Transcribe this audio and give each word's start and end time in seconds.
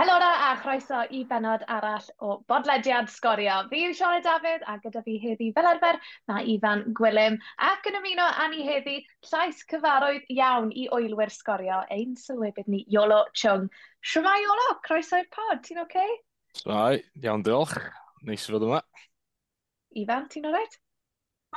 Helora 0.00 0.28
a 0.48 0.56
chroeso 0.56 0.98
i 1.12 1.18
benod 1.28 1.60
arall 1.68 2.06
o 2.24 2.38
bodlediad 2.48 3.10
sgorio. 3.12 3.56
Fi 3.68 3.80
yw 3.84 3.92
Sione 3.92 4.22
Dafydd 4.24 4.62
a 4.64 4.78
gyda 4.80 5.02
fi 5.04 5.18
heddi 5.20 5.48
fel 5.52 5.66
arfer 5.68 5.98
na 6.30 6.38
Ifan 6.52 6.86
Gwilym 6.96 7.34
ac 7.66 7.88
yn 7.90 7.98
ymuno 7.98 8.24
â 8.24 8.46
ni 8.48 8.64
heddi 8.64 8.94
llais 9.28 9.58
cyfarwydd 9.68 10.30
iawn 10.32 10.70
i 10.72 10.86
oelwyr 10.96 11.28
sgorio 11.34 11.82
ein 11.92 12.14
sylwebydd 12.16 12.70
ni 12.72 12.80
Iolo 12.88 13.18
Chung. 13.36 13.66
Siwmai 14.00 14.38
Iolo, 14.46 14.70
croeso 14.86 15.20
i'r 15.20 15.28
pod, 15.36 15.60
ti'n 15.66 15.82
oce? 15.82 15.90
Okay? 15.90 16.16
Rai, 16.70 17.02
iawn 17.20 17.44
diolch. 17.44 17.76
Neis 18.24 18.46
i 18.48 18.54
fod 18.54 18.64
yma. 18.70 18.80
Ifan, 20.00 20.30
ti'n 20.32 20.48
oreit? 20.48 20.78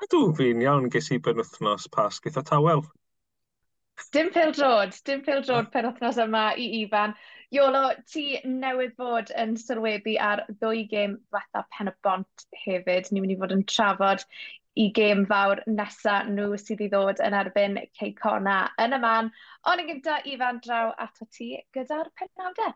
Ydw, 0.03 0.21
fi'n 0.41 0.65
iawn 0.65 0.91
ges 0.91 1.07
i 1.15 1.21
benwthnos 1.23 1.87
pas 1.95 2.19
gyda 2.19 2.43
tawel. 2.51 2.83
Dim 4.11 4.35
pil 4.35 4.51
drod, 4.51 4.99
dim 5.07 5.23
pil 5.23 5.39
drod 5.47 5.71
penwthnos 5.71 6.19
yma 6.27 6.49
i 6.59 6.67
Ifan. 6.81 7.15
Iolo, 7.53 7.83
ti 8.09 8.23
newydd 8.49 8.95
fod 8.97 9.31
yn 9.43 9.51
sylwebu 9.61 10.13
ar 10.27 10.41
ddwy 10.49 10.83
gêm 10.93 11.11
fatha 11.35 11.61
pen 11.75 11.91
y 11.91 11.93
bont 12.07 12.45
hefyd. 12.63 13.11
Ni'n 13.11 13.25
mynd 13.25 13.35
i 13.35 13.39
fod 13.43 13.53
yn 13.55 13.65
trafod 13.73 14.23
i 14.83 14.87
gêm 14.97 15.21
fawr 15.29 15.61
nesa 15.79 16.15
nhw 16.29 16.57
sydd 16.63 16.81
i 16.81 16.87
ddod 16.93 17.21
yn 17.27 17.37
erbyn 17.39 17.77
Ceicona 17.99 18.55
yn 18.85 18.97
y 18.97 19.01
man. 19.03 19.29
Ond 19.69 19.83
yn 19.83 19.91
gyntaf, 19.91 20.25
Ifan, 20.33 20.63
draw 20.65 20.95
ato 21.05 21.29
ti 21.37 21.51
gyda'r 21.77 22.09
penawdau. 22.21 22.73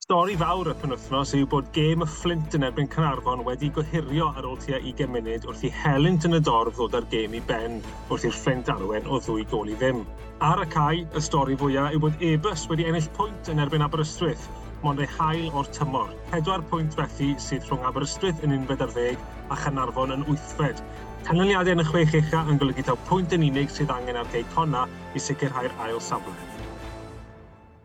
Stori 0.00 0.32
fawr 0.40 0.66
y 0.66 0.72
penwthnos 0.80 1.30
yw 1.36 1.46
bod 1.52 1.66
gêm 1.76 2.00
y 2.02 2.06
Flint 2.08 2.54
yn 2.56 2.64
erbyn 2.66 2.88
Cynarfon 2.90 3.42
wedi 3.46 3.68
gohirio 3.76 4.30
ar 4.32 4.46
ôl 4.48 4.56
tua 4.58 4.78
20 4.80 5.10
munud 5.12 5.44
wrth 5.46 5.64
i 5.68 5.70
helynt 5.82 6.24
yn 6.26 6.38
y 6.38 6.40
dorf 6.48 6.78
ddod 6.78 6.96
ar 6.98 7.06
gêm 7.12 7.36
i 7.36 7.42
ben 7.50 7.76
wrth 8.08 8.24
i'r 8.26 8.38
Flint 8.38 8.72
arwen 8.72 9.06
o 9.06 9.20
ddwy 9.20 9.44
gol 9.52 9.68
i 9.68 9.76
ddim. 9.76 10.00
Ar 10.48 10.64
y 10.64 10.66
cae, 10.72 11.04
y 11.04 11.22
stori 11.22 11.58
fwyaf 11.60 11.92
yw 11.94 12.02
bod 12.06 12.24
Ebus 12.30 12.64
wedi 12.72 12.88
ennill 12.88 13.10
pwynt 13.18 13.52
yn 13.52 13.60
erbyn 13.62 13.84
Aberystwyth, 13.84 14.48
mond 14.82 15.04
ei 15.04 15.10
hail 15.18 15.52
o'r 15.52 15.68
tymor. 15.76 16.16
Pedwar 16.32 16.64
pwynt 16.72 16.96
felly 16.96 17.34
sydd 17.48 17.68
rhwng 17.68 17.84
Aberystwyth 17.92 18.40
yn 18.48 18.56
11 18.56 19.20
a 19.52 19.62
Chynarfon 19.66 20.16
yn 20.16 20.24
wythfed. 20.30 20.80
Canlyniadau 21.28 21.76
yn 21.76 21.84
y 21.84 21.90
chwech 21.92 22.16
ucha 22.24 22.46
yn 22.48 22.58
golygu 22.58 22.88
taw 22.88 22.96
pwynt 23.12 23.36
yn 23.36 23.44
unig 23.52 23.70
sydd 23.76 23.92
angen 23.94 24.18
ar 24.24 24.32
Cei 24.32 24.48
Conna 24.56 24.88
i 25.12 25.22
sicrhau'r 25.22 25.76
ail 25.84 26.02
safle. 26.02 26.49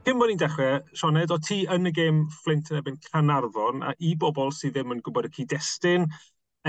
Cyn 0.05 0.19
bod 0.21 0.29
ni'n 0.29 0.37
dechrau, 0.37 0.75
Sioned, 0.93 1.31
o 1.33 1.39
ti 1.41 1.63
yn 1.73 1.89
y 1.89 1.91
gêm 1.97 2.17
Flint 2.43 2.67
yn 2.69 2.77
ebyn 2.77 2.97
Canarfon, 3.07 3.79
a 3.81 3.95
i 4.05 4.11
bobl 4.21 4.51
sydd 4.53 4.75
ddim 4.75 4.91
yn 4.93 4.99
gwybod 5.01 5.25
y 5.25 5.31
cyd-destun, 5.33 6.05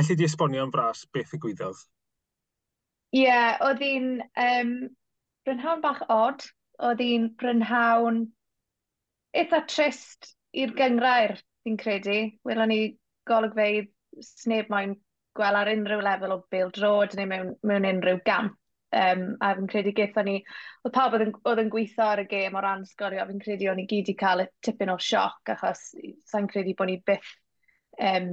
allai 0.01 0.17
di 0.17 0.25
esbonio 0.25 0.63
am 0.65 0.73
fras 0.73 1.03
beth 1.13 1.35
y 1.37 1.41
gwyddoedd? 1.43 1.83
Ie, 3.13 3.27
yeah, 3.27 3.59
oedd 3.67 3.83
hi'n 3.85 4.09
um, 4.41 4.73
brynhawn 5.45 5.85
bach 5.85 6.01
od. 6.09 6.47
Oedd 6.89 7.03
hi'n 7.05 7.29
brynhawn 7.37 8.23
eitha 9.37 9.61
trist 9.69 10.33
i'r 10.57 10.73
gyngrair, 10.81 11.37
fi'n 11.65 11.77
credu. 11.83 12.19
Welon 12.49 12.73
ni 12.73 12.81
golygfeidd 13.29 13.93
sneb 14.25 14.73
moyn 14.73 14.97
gweld 15.37 15.61
ar 15.61 15.75
unrhyw 15.75 16.01
lefel 16.09 16.39
o 16.39 16.41
Bill 16.53 16.73
Drod 16.73 17.21
neu 17.21 17.29
mewn, 17.29 17.53
mewn 17.69 17.93
unrhyw 17.93 18.25
gamp. 18.25 18.57
Um, 18.97 19.25
a 19.45 19.51
fi'n 19.57 19.67
credu 19.69 19.93
gaethon 19.97 20.29
ni, 20.29 20.37
oedd 20.87 20.95
pawb 20.95 21.17
oedd 21.19 21.61
yn 21.61 21.73
gweithio 21.73 22.07
ar 22.07 22.23
y 22.23 22.27
gêm 22.31 22.55
o 22.57 22.63
ran 22.65 22.85
sgorio, 22.89 23.27
fi'n 23.29 23.43
credu 23.43 23.71
o'n 23.73 23.83
i 23.83 23.87
gyd 23.91 24.09
i 24.13 24.15
cael 24.17 24.47
y 24.47 24.47
tipyn 24.65 24.93
o 24.95 24.97
sioc, 25.03 25.43
achos 25.53 25.83
sa'n 26.31 26.49
credu 26.49 26.73
bod 26.79 26.89
ni 26.89 26.97
byth 27.05 27.33
um, 28.01 28.31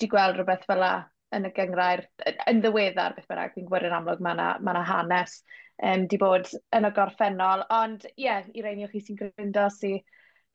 di 0.00 0.08
gweld 0.10 0.40
rhywbeth 0.40 0.66
fel 0.66 0.82
la 0.82 0.94
yn 1.34 1.48
y 1.48 1.52
gyngrair, 1.54 2.04
yn 2.50 2.62
ddiweddar 2.62 3.14
beth 3.16 3.28
bynnag, 3.30 3.54
fi'n 3.54 3.68
gwybod 3.68 3.88
yn 3.88 3.96
amlwg 3.96 4.22
mae 4.24 4.36
yna 4.36 4.48
ma 4.66 4.82
hanes 4.88 5.38
um, 5.82 6.06
di 6.10 6.18
bod 6.20 6.50
yn 6.76 6.88
y 6.88 6.92
gorffennol, 6.94 7.64
ond 7.74 8.06
ie, 8.14 8.26
yeah, 8.26 8.50
i 8.54 8.64
reini 8.64 8.86
o 8.86 8.90
chi 8.92 9.02
sy'n 9.02 9.18
gryndo 9.20 9.66
sy 9.74 9.96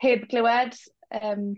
heb 0.03 0.27
glywed, 0.31 0.77
um, 1.21 1.51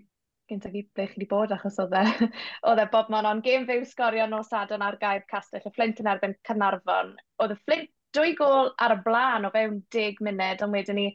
gyntaf 0.52 0.76
ble 0.76 1.08
chi 1.08 1.18
wedi 1.18 1.30
bod 1.32 1.56
achos 1.56 1.80
oedd 1.84 1.96
e, 1.98 2.30
oedd 2.70 2.84
e 2.84 2.88
bob 2.94 3.10
man 3.14 3.30
ond 3.30 3.46
gêm 3.48 3.66
fyw 3.70 3.88
sgorio 3.90 4.28
nos 4.30 4.52
adon 4.58 4.86
ar 4.86 5.00
gair 5.02 5.26
castell 5.32 5.66
y 5.68 5.74
Flint 5.76 6.04
yn 6.04 6.12
erbyn 6.12 6.38
Cynarfon. 6.48 7.16
Oedd 7.42 7.56
y 7.56 7.60
Flint 7.66 7.92
dwy 8.16 8.36
gol 8.40 8.72
ar 8.84 8.98
y 8.98 9.02
blaen 9.06 9.48
o 9.48 9.52
fewn 9.54 9.82
10 9.96 10.24
munud, 10.28 10.64
ond 10.66 10.76
wedyn 10.76 11.00
ni 11.00 11.10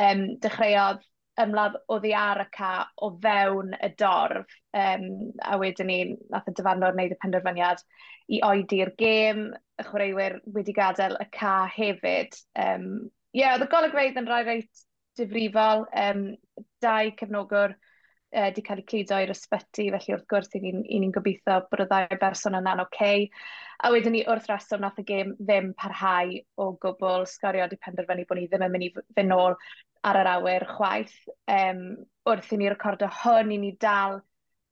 um, 0.00 0.26
dechreuodd 0.44 1.04
ymladd 1.40 1.76
o 1.92 1.98
ddi 2.00 2.12
ar 2.16 2.40
y 2.44 2.46
ca 2.56 2.72
o 3.04 3.10
fewn 3.22 3.74
y 3.76 3.90
dorf, 4.00 4.52
um, 4.76 5.06
a 5.44 5.58
wedyn 5.60 5.90
ni 5.90 5.98
nath 6.32 6.48
y 6.48 6.54
dyfarnwr 6.56 6.96
wneud 6.96 7.12
y 7.12 7.18
penderfyniad 7.20 7.82
i 8.32 8.40
oedi'r 8.44 8.92
gêm, 9.00 9.42
y 9.76 9.86
chwaraewyr 9.88 10.38
wedi 10.54 10.74
gadael 10.76 11.18
y 11.20 11.26
ca 11.36 11.56
hefyd. 11.72 12.36
Um, 12.62 12.88
yeah, 13.36 13.56
oedd 13.56 13.66
y 13.66 13.72
golygfeidd 13.72 14.20
yn 14.20 14.30
rai 14.30 14.42
reit 14.46 14.86
difrifol, 15.20 15.84
um, 16.06 16.24
dau 16.84 17.12
cefnogwr 17.20 17.76
uh, 18.34 18.50
di 18.54 18.62
cael 18.66 18.82
eu 18.82 18.86
cludo 18.90 19.18
i'r 19.22 19.32
ysbyty, 19.34 19.88
felly 19.94 20.14
wrth 20.16 20.26
gwrs 20.30 20.54
i 20.56 20.62
ni'n 20.64 20.82
ni, 20.84 21.10
gobeithio 21.14 21.60
bod 21.70 21.84
y 21.84 21.88
ddau 21.90 22.18
berson 22.20 22.58
yna'n 22.58 22.82
oce. 22.84 22.94
Okay. 22.96 23.26
A 23.84 23.90
wedyn 23.92 24.16
ni 24.16 24.22
wrth 24.24 24.48
reswm 24.50 24.82
nath 24.82 25.02
y 25.02 25.04
gêm 25.08 25.34
ddim 25.38 25.72
parhau 25.78 26.32
o 26.62 26.70
gwbl, 26.82 27.26
sgorio 27.30 27.68
di 27.70 27.78
penderfynu 27.82 28.26
bod 28.28 28.40
ni 28.40 28.48
ddim 28.48 28.66
yn 28.66 28.74
mynd 28.74 28.88
i 28.88 28.90
fynd 28.96 29.32
nôl 29.32 29.58
ar 30.06 30.20
yr 30.22 30.32
awyr 30.36 30.66
chwaith. 30.72 31.16
Um, 31.50 31.82
wrth 32.26 32.52
i 32.54 32.60
ni 32.60 32.70
recordo 32.72 33.10
hwn, 33.22 33.52
i 33.52 33.60
ni 33.62 33.72
dal 33.80 34.20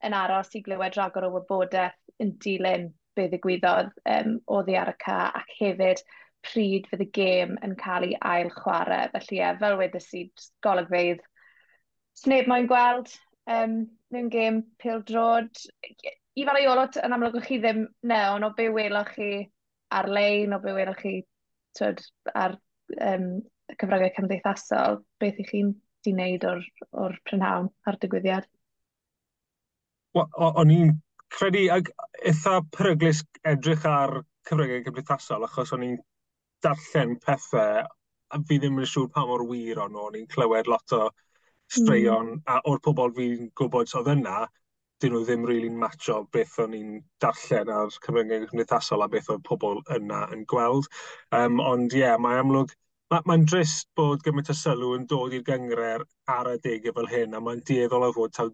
yn 0.05 0.15
aros 0.17 0.53
i 0.57 0.61
glywed 0.65 0.97
ragor 0.99 1.29
o 1.29 1.33
wybodaeth 1.37 1.97
yn 2.21 2.35
dilyn 2.43 2.91
be 3.15 3.29
ddigwyddodd 3.31 3.93
um, 4.11 4.37
ddi 4.65 4.77
ar 4.79 4.91
y 4.91 4.95
ca 5.01 5.19
ac 5.39 5.53
hefyd 5.59 6.03
pryd 6.45 6.89
fydd 6.91 7.05
y 7.05 7.07
gêm 7.17 7.55
yn 7.65 7.77
cael 7.79 8.05
ei 8.09 8.17
ail 8.33 8.51
chwarae. 8.53 9.07
Felly, 9.13 9.39
ie, 9.39 9.53
fel 9.61 9.77
wedys 9.79 10.09
i, 10.17 10.25
golygfeidd 10.65 11.23
sneb 12.15 12.49
moyn 12.51 12.67
gweld, 12.69 13.11
um, 13.51 13.75
mewn 14.13 14.29
gêm 14.33 14.61
pildrod. 14.81 15.51
I 16.35 16.45
fel 16.47 16.59
ei 16.59 16.67
olot, 16.67 16.99
yn 17.03 17.15
amlwg 17.15 17.39
chi 17.45 17.59
ddim 17.61 17.85
newn 18.09 18.45
o 18.47 18.51
be 18.57 18.67
welwch 18.73 19.13
chi 19.15 19.29
ar-lein, 19.95 20.55
o 20.55 20.59
be 20.63 20.73
welwch 20.75 21.01
chi 21.03 21.15
twyd, 21.77 22.01
ar 22.33 22.57
um, 22.99 23.29
cyfryngau 23.79 24.11
cymdeithasol, 24.17 25.01
beth 25.21 25.39
i 25.41 25.47
chi'n 25.47 25.71
di 26.05 26.13
wneud 26.13 26.45
o'r, 26.49 26.61
or 26.91 27.15
prynhawn 27.27 27.71
a'r 27.87 27.99
digwyddiad? 28.01 28.47
O'n 30.15 30.71
i'n 30.71 30.93
credu 31.35 31.65
ag 31.73 31.89
eitha 32.23 32.59
peryglis 32.75 33.23
edrych 33.47 33.85
ar 33.89 34.21
cyfryngau 34.47 34.83
cymdeithasol 34.85 35.47
achos 35.47 35.73
o'n 35.75 35.85
i'n 35.87 35.97
darllen 36.63 37.15
pethau 37.23 37.83
a 38.35 38.39
fi 38.49 38.57
ddim 38.59 38.79
yn 38.81 38.89
siŵr 38.89 39.09
pa 39.15 39.25
mor 39.27 39.43
wir 39.49 39.81
o'n 39.83 39.97
o'n 40.01 40.19
i'n 40.19 40.29
clywed 40.31 40.69
lot 40.71 40.95
o 40.97 41.01
straeon, 41.71 42.35
mm. 42.35 42.43
a 42.51 42.61
o'r 42.69 42.81
pobl 42.85 43.13
fi'n 43.17 43.49
gwybod 43.57 43.93
oedd 43.99 44.11
yna, 44.15 44.45
dyn 45.03 45.11
nhw 45.11 45.21
ddim 45.25 45.43
rili'n 45.43 45.65
really 45.65 45.81
matcho 45.81 46.21
beth 46.31 46.55
o'n 46.63 46.75
i'n 46.77 46.91
darllen 47.23 47.71
ar 47.77 47.91
cyfryngau 48.05 48.47
cymdeithasol 48.51 49.03
a 49.03 49.07
beth 49.11 49.29
oedd 49.33 49.43
pobl 49.47 49.81
yna 49.95 50.21
yn 50.35 50.45
gweld. 50.51 50.87
Um, 51.35 51.59
ond 51.59 51.95
ie, 51.95 52.03
yeah, 52.05 52.19
mae 52.21 52.39
amlwg, 52.39 52.71
mae'n 53.11 53.25
ma, 53.27 53.37
ma 53.37 53.49
drist 53.51 53.89
bod 53.99 54.23
gymaint 54.25 54.51
o 54.53 54.55
sylw 54.57 54.93
yn 54.95 55.07
dod 55.11 55.35
i'r 55.35 55.43
gyngre'r 55.49 56.05
ar 56.37 56.51
adegau 56.53 56.95
fel 56.95 57.11
hyn, 57.11 57.35
a 57.35 57.43
mae'n 57.43 57.63
dieddol 57.67 58.07
o 58.07 58.11
fod 58.15 58.35
taw 58.37 58.53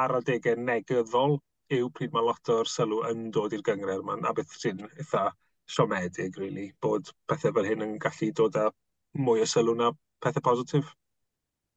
ar 0.00 0.16
adegau 0.18 0.58
negyddol 0.58 1.38
yw 1.76 1.88
pryd 1.94 2.12
mae 2.14 2.26
lot 2.26 2.52
o'r 2.56 2.68
sylw 2.70 3.04
yn 3.10 3.30
dod 3.34 3.54
i'r 3.54 3.64
gyngre'r 3.70 4.02
ma'n 4.06 4.26
a 4.26 4.34
beth 4.34 4.58
sy'n 4.58 4.82
eitha 4.88 5.28
siomedig, 5.70 6.36
really, 6.38 6.68
bod 6.82 7.10
pethau 7.30 7.54
fel 7.54 7.70
hyn 7.70 7.86
yn 7.86 7.96
gallu 8.02 8.30
dod 8.40 8.58
â 8.58 8.68
mwy 9.28 9.42
o 9.42 9.48
sylw 9.50 9.74
na 9.78 9.90
pethau 10.22 10.44
positif. 10.50 10.92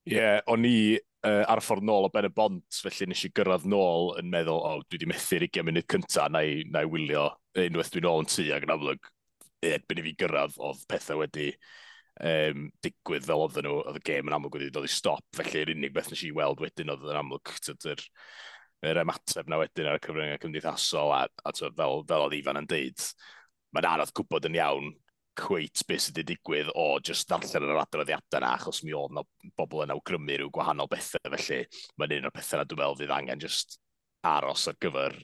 Ie, 0.07 0.15
yeah, 0.15 0.39
o'n 0.49 0.65
i 0.65 0.77
uh, 0.95 1.43
ar 1.51 1.59
y 1.59 1.63
ffordd 1.63 1.85
nôl 1.85 2.07
o 2.07 2.11
Ben 2.13 2.27
y 2.29 2.31
Bont, 2.33 2.79
felly 2.83 3.09
nes 3.11 3.25
i 3.27 3.31
gyrraedd 3.35 3.67
nôl 3.69 4.13
yn 4.21 4.29
meddwl, 4.31 4.61
o, 4.61 4.77
oh, 4.77 4.85
dwi 4.87 4.99
wedi 4.99 5.09
methu'r 5.11 5.45
20 5.49 5.65
munud 5.67 5.87
cyntaf, 5.91 6.31
na 6.33 6.43
i, 6.47 6.63
na 6.71 6.85
i 6.85 6.89
wylio 6.89 7.27
unwaith 7.59 7.91
dwi'n 7.93 8.07
ôl 8.09 8.23
yn 8.23 8.29
tu 8.31 8.45
ac 8.55 8.65
yn 8.65 8.73
amlwg 8.75 9.09
erbyn 9.69 9.99
i 9.99 10.05
fi 10.05 10.15
gyrraedd 10.21 10.55
oedd 10.63 10.85
pethau 10.89 11.19
wedi 11.19 11.49
um, 12.23 12.69
digwydd 12.85 13.27
fel 13.27 13.43
oedden 13.43 13.67
nhw, 13.67 13.81
oedd 13.83 13.99
y 13.99 14.03
gêm 14.09 14.31
yn 14.31 14.37
amlwg 14.37 14.55
wedi 14.59 14.71
dod 14.75 14.87
i 14.87 14.93
stop, 14.93 15.25
felly 15.35 15.65
yr 15.65 15.73
unig 15.75 15.93
beth 15.95 16.13
nes 16.13 16.23
i 16.27 16.31
weld 16.35 16.63
wedyn 16.63 16.93
oedd 16.93 17.05
yn 17.09 17.19
amlwg 17.19 17.53
yr, 17.91 18.05
yr 18.89 19.01
ymateb 19.03 19.51
na 19.51 19.59
wedyn 19.59 19.91
ar 19.91 19.99
y 19.99 20.03
cyfryngau 20.05 20.41
cymdeithasol 20.45 21.13
a, 21.17 21.21
a 21.27 21.55
fel, 21.59 21.75
fel 22.07 22.25
oedd 22.25 22.39
Ifan 22.39 22.61
yn 22.61 22.71
deud, 22.71 23.07
mae'n 23.75 23.91
anodd 23.93 24.15
gwybod 24.15 24.47
yn 24.49 24.59
iawn 24.61 24.93
cweit 25.39 25.83
beth 25.87 26.05
sydd 26.05 26.19
wedi 26.19 26.35
digwydd 26.35 26.71
o 26.75 26.85
just 27.05 27.29
ddarllen 27.29 27.67
yr 27.69 27.81
adroddiadau 27.81 28.39
yna, 28.41 28.53
achos 28.57 28.83
mi 28.83 28.95
oedd 28.97 29.15
yna 29.15 29.23
bobl 29.59 29.85
yn 29.85 29.93
awgrymu 29.95 30.37
rhyw 30.39 30.53
gwahanol 30.55 30.89
bethau, 30.91 31.31
felly 31.35 31.59
mae'n 31.97 32.15
un 32.19 32.29
o'r 32.29 32.35
pethau 32.35 32.59
yna 32.59 32.67
dwi'n 32.69 32.81
meddwl 32.81 32.99
fydd 33.01 33.13
angen 33.17 33.43
just 33.43 33.79
aros 34.27 34.67
ar 34.71 34.79
gyfer 34.83 35.15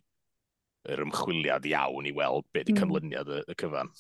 yr 0.94 1.02
ymchwiliad 1.06 1.66
iawn 1.72 2.08
i 2.08 2.14
weld 2.16 2.48
beth 2.56 2.70
mm. 2.70 2.76
i 2.76 2.80
cynlyniad 2.80 3.34
y, 3.34 3.42
y 3.52 3.58
cyfan. 3.60 3.92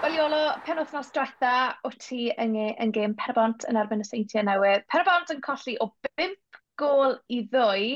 Wel, 0.00 0.14
Iolo, 0.16 0.44
pen 0.64 0.80
wythnos 0.80 1.10
diwetha, 1.14 1.56
o 1.84 1.90
ti 2.00 2.30
yng, 2.40 2.56
yn 2.80 2.92
gêm 2.96 3.12
Perbont 3.20 3.66
yn 3.68 3.76
erbyn 3.76 4.00
y 4.00 4.06
seintiau 4.08 4.46
newydd. 4.48 4.86
Perbont 4.92 5.32
yn 5.32 5.42
colli 5.44 5.76
o 5.84 5.90
5 6.16 6.38
gol 6.80 7.18
i 7.28 7.42
ddwy 7.52 7.90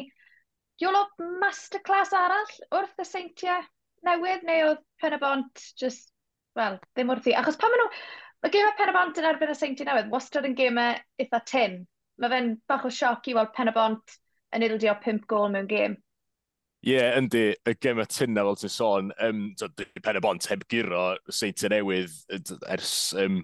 diolch 0.80 1.22
o 1.22 1.30
masterclass 1.42 2.12
arall 2.16 2.52
wrth 2.74 3.00
y 3.02 3.06
seintiau 3.08 3.64
newydd, 4.04 4.44
neu 4.46 4.68
oedd 4.70 4.84
pen 5.00 5.16
y 5.16 5.20
bont 5.22 5.64
just, 5.80 6.10
wel, 6.58 6.78
ddim 6.94 7.12
wrthi. 7.14 7.34
Achos 7.38 7.58
pan 7.60 7.72
maen 7.72 7.84
nhw, 7.84 7.90
mae 8.44 8.54
gemau 8.54 8.76
pen 8.78 8.92
y 8.92 8.96
bont 8.96 9.20
yn 9.20 9.28
erbyn 9.30 9.52
y 9.54 9.58
seintiau 9.58 9.88
newydd, 9.88 10.10
wastad 10.12 10.48
yn 10.48 10.56
gemau 10.58 10.98
eitha 11.22 11.40
tin. 11.48 11.78
Mae 12.20 12.30
fe'n 12.30 12.50
bach 12.70 12.86
o 12.86 12.92
sioc 12.94 13.30
i 13.30 13.36
weld 13.36 13.54
pen 13.56 13.70
y 13.72 13.76
bont 13.76 14.18
yn 14.54 14.66
ildio 14.66 14.94
5 15.04 15.24
gol 15.30 15.48
mewn 15.54 15.70
gêm. 15.70 15.96
Ie, 16.84 16.98
yeah, 16.98 17.14
yndi, 17.16 17.46
y 17.64 17.72
gem 17.80 18.02
y 18.02 18.04
tynna 18.12 18.42
fel 18.44 18.58
ti'n 18.60 18.72
sôn, 18.74 19.10
um, 19.24 19.44
pen 20.04 20.18
y 20.20 20.22
bont 20.22 20.46
heb 20.50 20.66
giro 20.68 21.14
seintiau 21.32 21.72
newydd 21.72 22.18
ers 22.74 22.92
um, 23.22 23.40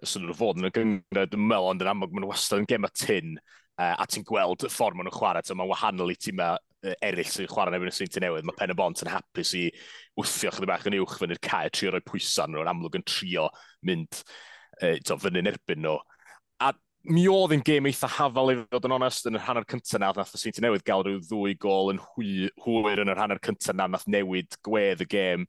swn 0.00 0.24
nhw'n 0.24 0.38
fod 0.38 0.60
yn 0.60 0.70
y 0.70 0.72
gyngred 0.72 1.34
dwi'n 1.34 1.44
meddwl, 1.50 1.68
ond 1.74 1.84
yn 1.84 1.90
amlwg 1.92 2.14
maen 2.16 2.28
wastad 2.30 2.62
yn 2.62 2.70
gem 2.70 2.88
y 2.88 2.90
tyn. 2.96 3.34
Uh, 3.80 3.94
a 3.96 4.04
ti'n 4.04 4.26
gweld 4.28 4.66
y 4.66 4.68
ffordd 4.68 4.98
maen 4.98 5.08
nhw'n 5.08 5.16
chwarae, 5.16 5.46
so 5.46 5.54
mae'n 5.56 5.70
wahanol 5.70 6.12
i 6.12 6.16
tîmau 6.20 6.58
eraill 6.82 7.28
sy'n 7.28 7.48
chwarae 7.48 7.72
nefyn 7.72 7.88
y 7.88 7.94
sy'n 7.96 8.24
newydd. 8.24 8.46
Mae 8.48 8.58
Pen 8.58 8.72
y 8.74 8.76
Bont 8.76 9.02
yn 9.04 9.10
hapus 9.12 9.54
i 9.56 9.66
wthio 10.20 10.52
chydig 10.52 10.68
bach 10.68 10.86
yn 10.88 10.98
uwch 11.00 11.16
fyny'r 11.20 11.40
cae, 11.44 11.70
trio 11.72 11.94
roi 11.94 12.02
pwysau 12.04 12.50
nhw'n 12.50 12.70
amlwg 12.72 12.98
yn 13.00 13.06
trio 13.08 13.48
mynd 13.88 14.20
uh, 14.20 14.96
to, 15.04 15.16
fyny'n 15.20 15.48
erbyn 15.52 15.80
nhw. 15.84 15.96
A 16.60 16.72
mi 17.08 17.24
oedd 17.32 17.56
yn 17.56 17.64
gêm 17.64 17.88
eitha 17.88 18.08
hafal 18.18 18.52
i 18.52 18.58
fod 18.62 18.88
yn 18.88 18.96
onest 18.98 19.28
yn 19.28 19.40
yr 19.40 19.46
hanner 19.46 19.68
cyntaf 19.68 20.00
na, 20.02 20.12
nath 20.16 20.36
y 20.36 20.42
sy'n 20.42 20.60
newydd 20.66 20.86
gael 20.88 21.04
rhyw 21.06 21.24
ddwy 21.24 21.56
gol 21.60 21.92
yn 21.94 22.00
hwyr 22.12 23.04
yn 23.04 23.12
yr 23.12 23.20
hanner 23.22 23.40
cyntaf 23.44 23.76
na, 23.76 23.88
nath 23.88 24.08
newid 24.12 24.60
gwedd 24.66 25.04
y 25.04 25.08
gêm 25.16 25.48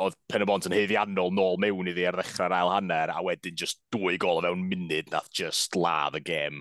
oedd 0.00 0.16
Pen 0.28 0.44
y 0.44 0.48
Bont 0.48 0.68
yn 0.68 0.76
heiddiannol 0.76 1.32
nôl 1.32 1.56
mewn 1.60 1.88
iddi 1.88 2.04
ar 2.08 2.16
ddechrau'r 2.18 2.52
ail 2.52 2.72
hanner, 2.74 3.12
a 3.12 3.22
wedyn 3.24 3.56
just 3.56 3.80
dwy 3.94 4.18
gol 4.20 4.42
o 4.42 4.44
fewn 4.44 4.64
munud 4.68 5.08
nath 5.12 5.30
just 5.32 5.76
ladd 5.76 6.18
y 6.18 6.22
gêm 6.24 6.60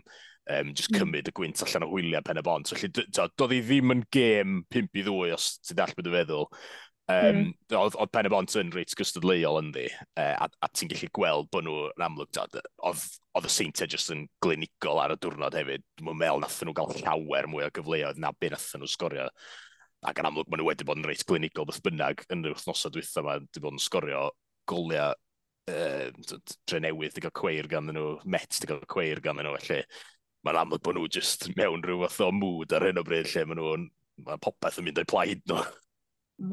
um, 0.49 0.73
just 0.73 0.91
hmm. 0.91 1.01
cymryd 1.01 1.29
y 1.29 1.35
gwynt 1.35 1.63
allan 1.65 1.87
o 1.87 1.91
hwyliau 1.91 2.25
pen 2.25 2.41
y 2.41 2.45
bont. 2.45 2.71
Felly, 2.71 2.91
doedd 2.93 3.53
hi 3.53 3.61
ddim 3.65 3.95
yn 3.95 4.03
gêm 4.13 4.59
5 4.73 4.99
i 5.01 5.05
2, 5.07 5.15
os 5.35 5.55
ti'n 5.61 5.79
dall 5.79 5.95
beth 5.97 6.11
y 6.11 6.15
feddwl. 6.19 6.49
Um, 7.05 7.35
mm. 7.37 7.49
Oedd, 7.77 7.95
oedd 8.01 8.09
pen 8.15 8.25
y 8.25 8.29
bont 8.33 8.55
yn 8.57 8.71
reit 8.73 8.93
gystadleuol 8.97 9.59
yn 9.59 9.67
ddi, 9.75 9.83
uh, 10.17 10.31
a, 10.41 10.47
a 10.49 10.69
ti'n 10.73 10.89
gallu 10.89 11.09
gweld 11.13 11.51
bod 11.53 11.67
nhw'n 11.67 12.05
amlwg, 12.07 12.31
oedd, 12.41 13.03
oedd 13.37 13.45
y 13.45 13.51
seintiau 13.53 13.91
jyst 13.93 14.09
yn 14.15 14.23
glinigol 14.41 15.01
ar 15.03 15.13
y 15.13 15.19
diwrnod 15.21 15.57
hefyd. 15.57 15.85
Dwi'n 16.01 16.17
meddwl 16.17 16.41
nath 16.41 16.57
nhw 16.65 16.73
gael 16.79 16.95
llawer 17.03 17.49
mwy 17.51 17.67
o 17.67 17.69
gyfleoedd 17.77 18.21
na 18.21 18.33
be 18.33 18.49
nath 18.53 18.71
nhw 18.73 18.89
sgorio. 18.89 19.27
Ac 20.05 20.21
yn 20.21 20.31
amlwg, 20.31 20.49
maen 20.49 20.63
nhw 20.63 20.71
wedi 20.71 20.87
bod 20.89 21.01
yn 21.01 21.05
reit 21.11 21.21
glinigol 21.29 21.69
beth 21.69 21.83
bynnag 21.85 22.25
yn 22.33 22.41
yr 22.41 22.57
wythnosau 22.57 22.93
dwytha 22.95 23.21
yma, 23.21 23.37
wedi 23.43 23.61
bod 23.61 23.77
yn 23.77 23.85
sgorio 23.85 24.25
goliau 24.65 25.13
uh, 25.69 26.41
tre 26.65 26.81
newydd, 26.81 27.13
di 27.13 27.21
gael 27.21 27.37
cweir 27.37 27.69
gan 27.69 27.93
nhw, 27.93 28.15
met 28.25 28.49
di 28.49 28.73
gael 28.73 28.81
cweir 28.89 29.21
gan 29.21 29.37
nhw, 29.45 29.53
felly 29.61 29.83
mae'n 30.45 30.59
amlwg 30.61 30.83
bod 30.85 30.97
nhw 30.97 31.07
just 31.17 31.47
mewn 31.57 31.83
rhyw 31.85 32.03
fath 32.05 32.21
o 32.27 32.31
mood 32.35 32.73
ar 32.77 32.85
hyn 32.85 33.01
o 33.01 33.03
bryd 33.05 33.29
lle 33.31 33.45
maen 33.49 33.61
nhw'n 33.61 33.85
mae 34.27 34.41
popeth 34.45 34.79
yn 34.79 34.87
mynd 34.87 35.01
o'i 35.01 35.09
plaid 35.09 35.41
nhw. 35.49 35.63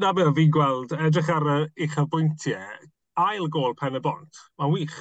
Na 0.03 0.13
be 0.17 0.25
fi'n 0.37 0.53
gweld, 0.55 0.95
edrych 1.09 1.31
ar 1.35 1.49
y 1.53 1.59
eich 1.85 1.99
bwyntiau, 2.15 2.87
ail 3.21 3.49
gol 3.53 3.75
pen 3.79 3.99
y 3.99 4.03
bont, 4.05 4.41
mae'n 4.59 4.73
wych. 4.77 4.97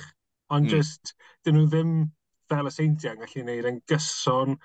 Ond 0.51 0.67
mm. 0.67 0.73
just, 0.73 1.13
dyn 1.45 1.57
nhw 1.57 1.69
ddim 1.69 1.93
fel 2.51 2.67
y 2.67 2.73
seintiau 2.75 3.15
yn 3.15 3.21
gallu 3.23 3.45
gwneud 3.45 3.69
yn 3.69 3.79
gyson 3.87 4.57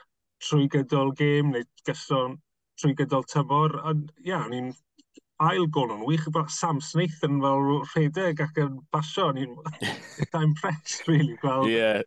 trwy 0.43 0.67
gydol 0.73 1.13
gêm 1.21 1.53
neu 1.55 1.67
gyson 1.87 2.41
trwy 2.81 2.97
gydol 2.99 3.25
tymor. 3.31 3.79
Ond 3.87 4.11
ia, 4.25 4.33
yeah, 4.33 4.49
ni'n 4.51 4.73
ail 5.47 5.69
gol 5.71 5.91
nhw'n 5.93 6.07
wych 6.09 6.27
fel 6.33 6.49
Sam 6.53 6.81
Snaith 6.83 7.23
yn 7.29 7.39
fel 7.45 7.63
rhedeg 7.93 8.43
ac 8.43 8.59
yn 8.65 8.81
basio. 8.91 9.31
Ni'n 9.37 9.55
I'm 10.33 10.43
impressed, 10.51 11.07
really, 11.07 11.39
gweld 11.45 11.71
yeah. 11.71 12.03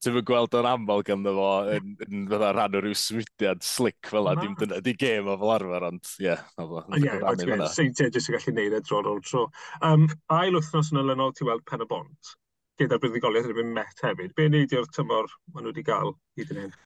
Ti'n 0.00 0.14
fwy 0.16 0.22
gweld 0.24 0.54
o'n 0.56 0.66
aml 0.68 1.02
ganddo 1.04 1.34
fo 1.36 1.48
yn, 1.74 1.90
yn 2.06 2.22
fydda 2.30 2.50
rhan 2.56 2.76
o 2.78 2.80
ryw 2.80 2.96
swydiad 2.96 3.60
slick 3.66 4.08
fel 4.08 4.30
a 4.30 4.32
dim 4.38 4.54
dyna 4.56 4.78
di 4.84 4.94
gêm 4.96 5.28
o 5.28 5.34
fel 5.42 5.52
arfer, 5.58 5.84
ond 5.90 6.12
ie. 6.24 6.32
Ie, 6.32 7.02
yeah, 7.04 7.66
seintiau 7.74 8.08
jyst 8.08 8.30
yn 8.30 8.38
gallu 8.38 8.54
neud 8.56 8.76
e 8.78 8.80
dro 8.86 9.02
o'r 9.12 9.20
tro. 9.28 9.42
Um, 9.84 10.06
ail 10.32 10.56
wythnos 10.56 10.88
yn 10.94 11.02
olynol 11.02 11.34
ti 11.36 11.44
weld 11.44 11.66
pen 11.68 11.84
y 11.84 11.88
bont, 11.90 12.32
gyda'r 12.80 13.02
bryddigoliaeth 13.02 13.52
yn 13.52 13.74
met 13.76 14.00
hefyd. 14.06 14.32
Be 14.38 14.48
wneud 14.48 14.72
i'r 14.72 14.88
tymor 14.96 15.28
maen 15.52 15.66
nhw 15.66 15.74
wedi 15.74 15.84
gael 15.90 16.14
hyd 16.40 16.54
yn 16.56 16.62
hyn? 16.64 16.76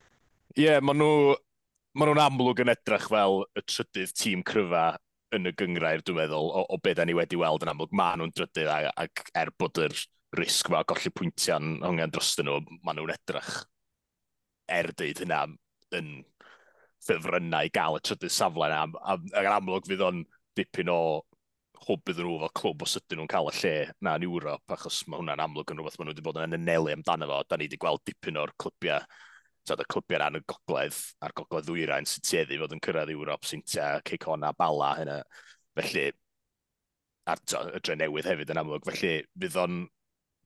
Ie, 0.58 0.66
yeah, 0.66 0.82
maen 0.82 0.99
nhw... 1.02 1.34
Maen 1.94 2.11
nhw'n 2.11 2.25
amlwg 2.25 2.58
yn 2.64 2.72
edrych 2.72 3.05
fel 3.06 3.44
y 3.55 3.62
trydydd 3.70 4.16
tîm 4.19 4.40
cryfa 4.43 4.96
yn 5.37 5.46
y 5.46 5.52
gyngrair, 5.55 6.00
dwi'n 6.02 6.16
meddwl, 6.19 6.49
o, 6.50 6.64
o 6.66 6.78
beth 6.82 7.05
ni 7.06 7.14
wedi 7.14 7.38
weld 7.38 7.62
yn 7.62 7.70
amlwg. 7.70 7.94
Maen 7.94 8.19
nhw'n 8.19 8.32
drydydd 8.34 8.72
ac 8.90 9.22
er 9.38 9.52
bod 9.55 9.78
yr 9.84 9.94
risg 10.38 10.70
yma, 10.70 10.84
golli 10.88 11.12
pwyntiau'n 11.14 11.78
hongen 11.84 12.12
dros 12.14 12.34
nhw, 12.40 12.60
maen 12.82 13.00
nhw'n 13.00 13.14
edrych 13.14 13.52
er 14.75 14.90
dweud 14.96 15.20
hynna 15.20 15.44
yn 15.98 16.10
ffefrynnau 17.04 17.70
gael 17.75 17.98
y 17.98 18.02
trydydd 18.04 18.32
safle 18.32 18.69
yna. 18.70 18.86
Ac 19.14 19.44
yn 19.44 19.52
amlwg 19.52 19.88
fydd 19.90 20.04
o'n 20.06 20.25
dipyn 20.58 20.92
o 20.92 21.00
hwb 21.84 22.10
iddyn 22.12 22.28
nhw 22.28 22.38
fel 22.40 22.52
clwb 22.60 22.84
os 22.86 22.96
ydyn 23.00 23.20
nhw'n 23.20 23.31
cael 23.31 23.50
y 23.50 23.54
lle 23.58 23.75
na 24.04 24.14
yn 24.19 24.26
Ewrop, 24.28 24.64
achos 24.76 25.02
mae 25.08 25.20
hwnna'n 25.20 25.42
amlwg 25.44 25.72
yn 25.72 25.81
rhywbeth 25.81 25.98
maen 26.00 26.08
nhw 26.08 26.14
wedi 26.14 26.25
bod 26.25 26.40
yn 26.40 26.56
anelu 26.58 26.92
amdano 26.94 27.28
fo. 27.30 27.40
Da 27.48 27.58
ni 27.58 27.69
wedi 27.69 27.80
gweld 27.82 28.04
dipyn 28.08 28.40
o'r 28.40 28.52
clwbiau, 28.62 29.04
tad 29.69 29.82
y 29.84 29.88
clwbiau 29.92 30.22
ran 30.22 30.38
y 30.38 30.42
gogledd 30.48 31.00
a'r 31.25 31.34
gogledd 31.37 31.69
ddwyrain 31.69 32.08
sy'n 32.08 32.25
tueddu 32.28 32.60
fod 32.62 32.76
yn 32.76 32.84
cyrraedd 32.84 33.12
Ewrop, 33.14 33.48
sy'n 33.48 33.64
tia 33.69 33.90
Ceicona, 34.08 34.52
Bala, 34.56 34.94
hynna. 35.00 35.19
Felly, 35.76 36.06
a'r 37.28 37.44
y 37.75 37.82
dre 37.82 37.98
newydd 38.00 38.30
hefyd 38.30 38.54
yn 38.54 38.62
amlwg, 38.62 38.88
felly 38.88 39.14
fydd 39.40 39.60
o'n 39.60 39.84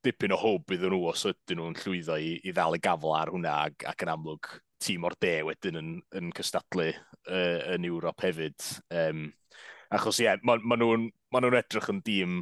dipyn 0.05 0.35
o 0.35 0.39
hwb 0.41 0.75
iddyn 0.77 0.95
nhw 0.95 1.11
os 1.11 1.25
ydyn 1.31 1.61
nhw'n 1.61 1.79
llwyddo 1.83 2.19
i, 2.23 2.35
i 2.45 2.55
ddal 2.55 2.77
y 2.79 2.83
gafel 2.83 3.17
ar 3.17 3.33
hwnna 3.35 3.55
ac, 3.69 3.87
ac 3.91 4.05
yn 4.07 4.13
amlwg 4.15 4.51
tîm 4.83 5.07
o'r 5.09 5.17
de 5.23 5.33
wedyn 5.49 5.81
yn, 5.81 5.95
yn 6.19 6.31
cystadlu 6.37 6.91
uh, 6.93 7.59
yn 7.75 7.89
Ewrop 7.89 8.23
hefyd. 8.23 8.69
Um, 8.95 9.27
achos 9.95 10.21
ie, 10.21 10.29
yeah, 10.29 10.39
maen 10.47 10.63
ma 10.69 10.79
nhw'n 10.79 11.09
ma 11.35 11.43
nhw 11.43 11.59
edrych 11.59 11.91
yn 11.93 12.01
dîm 12.07 12.39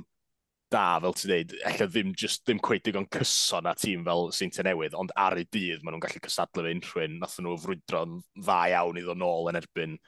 da, 0.73 0.99
fel 1.01 1.15
ti'n 1.15 1.31
dweud, 1.31 1.55
efallai 1.61 1.89
ddim, 1.93 2.13
just, 2.19 2.43
ddim 2.45 2.61
cweith 2.63 2.85
digon 2.87 3.07
cyson 3.15 3.69
a 3.71 3.75
tîm 3.79 4.05
fel 4.07 4.31
Saint 4.35 4.59
Newydd, 4.67 4.97
ond 4.99 5.15
ar 5.17 5.39
y 5.39 5.47
dydd 5.47 5.85
maen 5.85 5.95
nhw'n 5.97 6.05
gallu 6.05 6.23
cystadlu 6.25 6.67
fe 6.67 6.75
unrhyw 6.75 7.05
un, 7.07 7.19
nath 7.23 7.37
nhw 7.43 7.57
frwydro'n 7.63 8.17
dda 8.43 8.61
iawn 8.73 8.99
i 8.99 9.05
ddod 9.07 9.23
nôl 9.23 9.53
yn 9.53 9.61
erbyn 9.63 9.99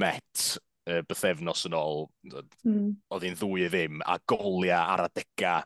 Met 0.00 0.56
uh, 0.90 1.02
bythefnos 1.06 1.68
yn 1.68 1.76
ôl, 1.78 2.08
mm. 2.26 2.88
oedd 3.14 3.26
hi'n 3.28 3.36
ddwy 3.38 3.68
i 3.68 3.70
ddim, 3.70 4.00
a 4.02 4.16
goliau 4.26 4.80
ar 4.96 5.04
adegau 5.04 5.62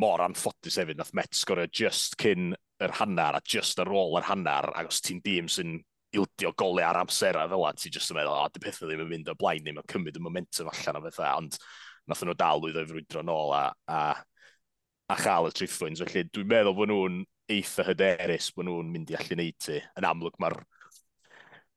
mor 0.00 0.24
anffodus 0.24 0.78
hefyd, 0.80 0.98
nath 1.00 1.12
Met 1.16 1.36
sgorio 1.36 1.68
just 1.68 2.16
cyn 2.20 2.54
yr 2.80 2.96
hannar 3.00 3.36
a 3.36 3.42
just 3.44 3.80
ar 3.82 3.90
ôl 3.92 4.16
yr 4.18 4.28
hannar, 4.30 4.70
ac 4.78 4.90
os 4.92 5.02
ti'n 5.04 5.20
dîm 5.24 5.50
sy'n 5.52 5.78
ildio 6.16 6.52
golau 6.58 6.82
ar 6.86 6.98
amser 7.02 7.36
a 7.38 7.46
fel 7.50 7.66
ti 7.76 7.86
ti'n 7.86 7.94
just 7.98 8.12
yn 8.12 8.18
meddwl, 8.18 8.38
o, 8.40 8.48
dy 8.50 8.62
pethau 8.64 8.88
ddim 8.88 9.04
yn 9.04 9.10
mynd 9.12 9.30
o 9.30 9.36
blaen 9.38 9.62
ni, 9.66 9.74
mae'n 9.76 9.90
cymryd 9.92 10.18
y 10.18 10.24
momentum 10.24 10.70
allan 10.72 10.98
o 10.98 11.04
bethau, 11.04 11.44
ond 11.44 11.58
nath 12.10 12.24
nhw 12.26 12.34
dal 12.38 12.66
i 12.66 12.72
frwydro 12.74 13.22
nôl 13.26 13.54
a, 13.54 13.64
a, 13.86 14.00
a 15.12 15.18
chael 15.20 15.50
y 15.50 15.54
triffwyns. 15.54 16.02
Felly 16.02 16.26
dwi'n 16.26 16.50
meddwl 16.50 16.76
bod 16.78 16.90
nhw'n 16.90 17.22
eitha 17.50 17.86
hyderus 17.90 18.50
bod 18.56 18.68
nhw'n 18.68 18.90
mynd 18.90 19.12
i 19.12 19.18
allu 19.18 19.38
neud 19.38 19.58
ti. 19.62 19.78
Yn 20.00 20.08
amlwg 20.08 20.38
mae'r 20.42 20.58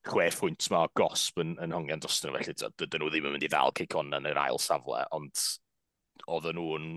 chwe 0.09 0.27
phwynt 0.35 0.67
mae 0.71 0.87
o 0.87 0.91
gosb 0.99 1.39
yn, 1.43 1.55
yn 1.63 1.75
hongian 1.75 2.01
dros 2.03 2.19
nhw, 2.23 2.33
felly 2.39 2.55
dydyn 2.81 3.03
nhw 3.03 3.11
ddim 3.11 3.29
yn 3.29 3.37
mynd 3.37 3.47
i 3.47 3.51
ddal 3.51 3.75
cic 3.77 3.95
yn 3.99 4.31
yr 4.31 4.41
ail 4.41 4.59
safle, 4.61 5.03
ond 5.15 5.45
oedden 6.27 6.57
nhw'n 6.59 6.89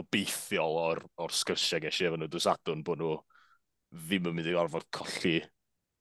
obeithiol 0.00 0.78
o'r, 0.80 1.02
or 1.22 1.34
sgyrsiau 1.34 1.82
ges 1.84 2.00
i 2.02 2.08
efo 2.08 2.18
nhw 2.18 2.30
drwy 2.30 2.42
sadwn 2.42 2.82
bod 2.86 3.02
nhw 3.02 3.14
ddim 3.94 4.30
yn 4.30 4.38
mynd 4.38 4.50
i 4.50 4.56
orfod 4.58 4.86
colli 4.94 5.36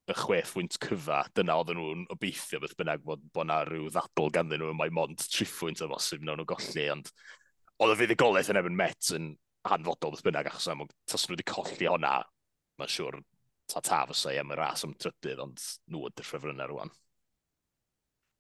y 0.04 0.16
chwech 0.18 0.50
pwynt 0.52 0.76
cyfa, 0.84 1.22
dyna 1.38 1.56
oedden 1.60 1.80
nhw'n 1.80 2.08
obeithio 2.12 2.60
beth 2.60 2.76
bynnag 2.80 3.04
bod 3.08 3.22
bod 3.36 3.48
na 3.48 3.62
rhyw 3.64 3.88
ddadl 3.94 4.34
ganddyn 4.36 4.60
nhw 4.64 4.74
mae 4.76 4.92
mond 4.92 5.22
triffwynt 5.24 5.84
o 5.86 5.88
bosib 5.92 6.26
nawn 6.26 6.42
nhw 6.42 6.48
golli, 6.50 6.90
ond 6.92 7.12
oedd 7.80 7.94
y 7.94 8.00
fuddigolaeth 8.02 8.52
yn 8.52 8.60
ebyn 8.60 8.76
met 8.80 9.14
yn 9.16 9.30
hanfodol 9.70 10.12
beth 10.16 10.26
bynnag 10.26 10.50
achos 10.52 10.68
am 10.74 10.84
tas 11.08 11.24
nhw 11.24 11.38
wedi 11.38 11.48
colli 11.54 11.88
honna, 11.88 12.18
mae'n 12.82 12.94
siŵr 12.98 13.22
ta 13.72 13.80
ta 13.86 14.04
fysa 14.10 14.34
i 14.34 14.42
am 14.42 14.52
y 14.52 14.60
ras 14.60 14.84
am 14.84 14.98
trydydd, 15.00 15.40
ond 15.46 15.64
nhw 15.94 16.10
ydy'r 16.10 16.28
ffefrynnau 16.28 16.74
rwan. 16.74 16.92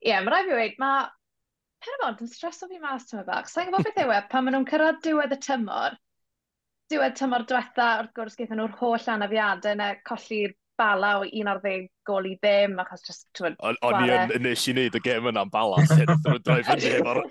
Ie, 0.03 0.11
yeah, 0.11 0.19
mae 0.19 0.33
rhaid 0.33 0.49
i 0.49 0.51
fi 0.51 0.59
wedi, 0.59 0.79
mae 0.83 1.07
pen 1.83 1.93
Hermod 1.99 2.23
yn 2.23 2.31
streso 2.31 2.69
fi 2.71 2.79
mas 2.81 3.07
tymor 3.09 3.27
bach. 3.27 3.51
Sa'n 3.51 3.69
gwybod 3.69 3.87
beth 3.89 4.01
yw 4.05 4.15
e, 4.15 4.23
pan 4.31 4.45
maen 4.45 4.57
nhw'n 4.57 4.67
cyrraedd 4.69 4.99
diwedd 5.05 5.35
y 5.35 5.39
tymor, 5.43 5.95
diwedd 6.91 7.15
tymor 7.19 7.47
diwetha, 7.49 7.87
wrth 8.01 8.13
gwrs, 8.17 8.37
gaethon 8.39 8.61
nhw'r 8.61 8.75
holl 8.79 9.09
anafiadau 9.15 9.75
yna 9.75 9.89
colli'r 10.07 10.55
bala 10.79 11.11
o 11.21 11.25
11 11.27 11.89
gol 12.07 12.27
i 12.27 12.33
ddim, 12.41 12.77
achos 12.81 13.03
just... 13.05 13.27
O'n 13.43 13.99
i 14.01 14.09
yn 14.13 14.45
nes 14.45 14.63
i 14.67 14.73
wneud 14.73 14.97
y 14.97 15.01
gem 15.05 15.29
yna'n 15.29 15.51
bala, 15.53 15.83
sy'n 15.89 16.09
ddrwydroi 16.09 16.63
fyny 16.69 16.87
efo'r 16.97 17.21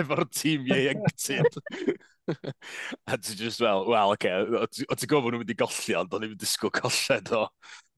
efo 0.00 0.26
tîm 0.30 0.68
ieuenctid. 0.76 1.58
a 3.10 3.18
ti'n 3.18 3.40
just 3.40 3.60
fel, 3.60 3.84
wel, 3.90 4.14
oce, 4.14 4.30
okay, 4.30 4.86
o 4.86 4.96
ti'n 4.96 5.10
gofyn 5.10 5.34
nhw'n 5.34 5.42
mynd 5.42 5.52
i 5.56 5.58
golli, 5.64 5.98
ond 5.98 6.14
o'n 6.14 6.28
i'n 6.28 6.32
mynd 6.34 6.46
i 6.46 6.50
sgwyl 6.50 6.72
colled 6.78 7.34
o 7.36 7.42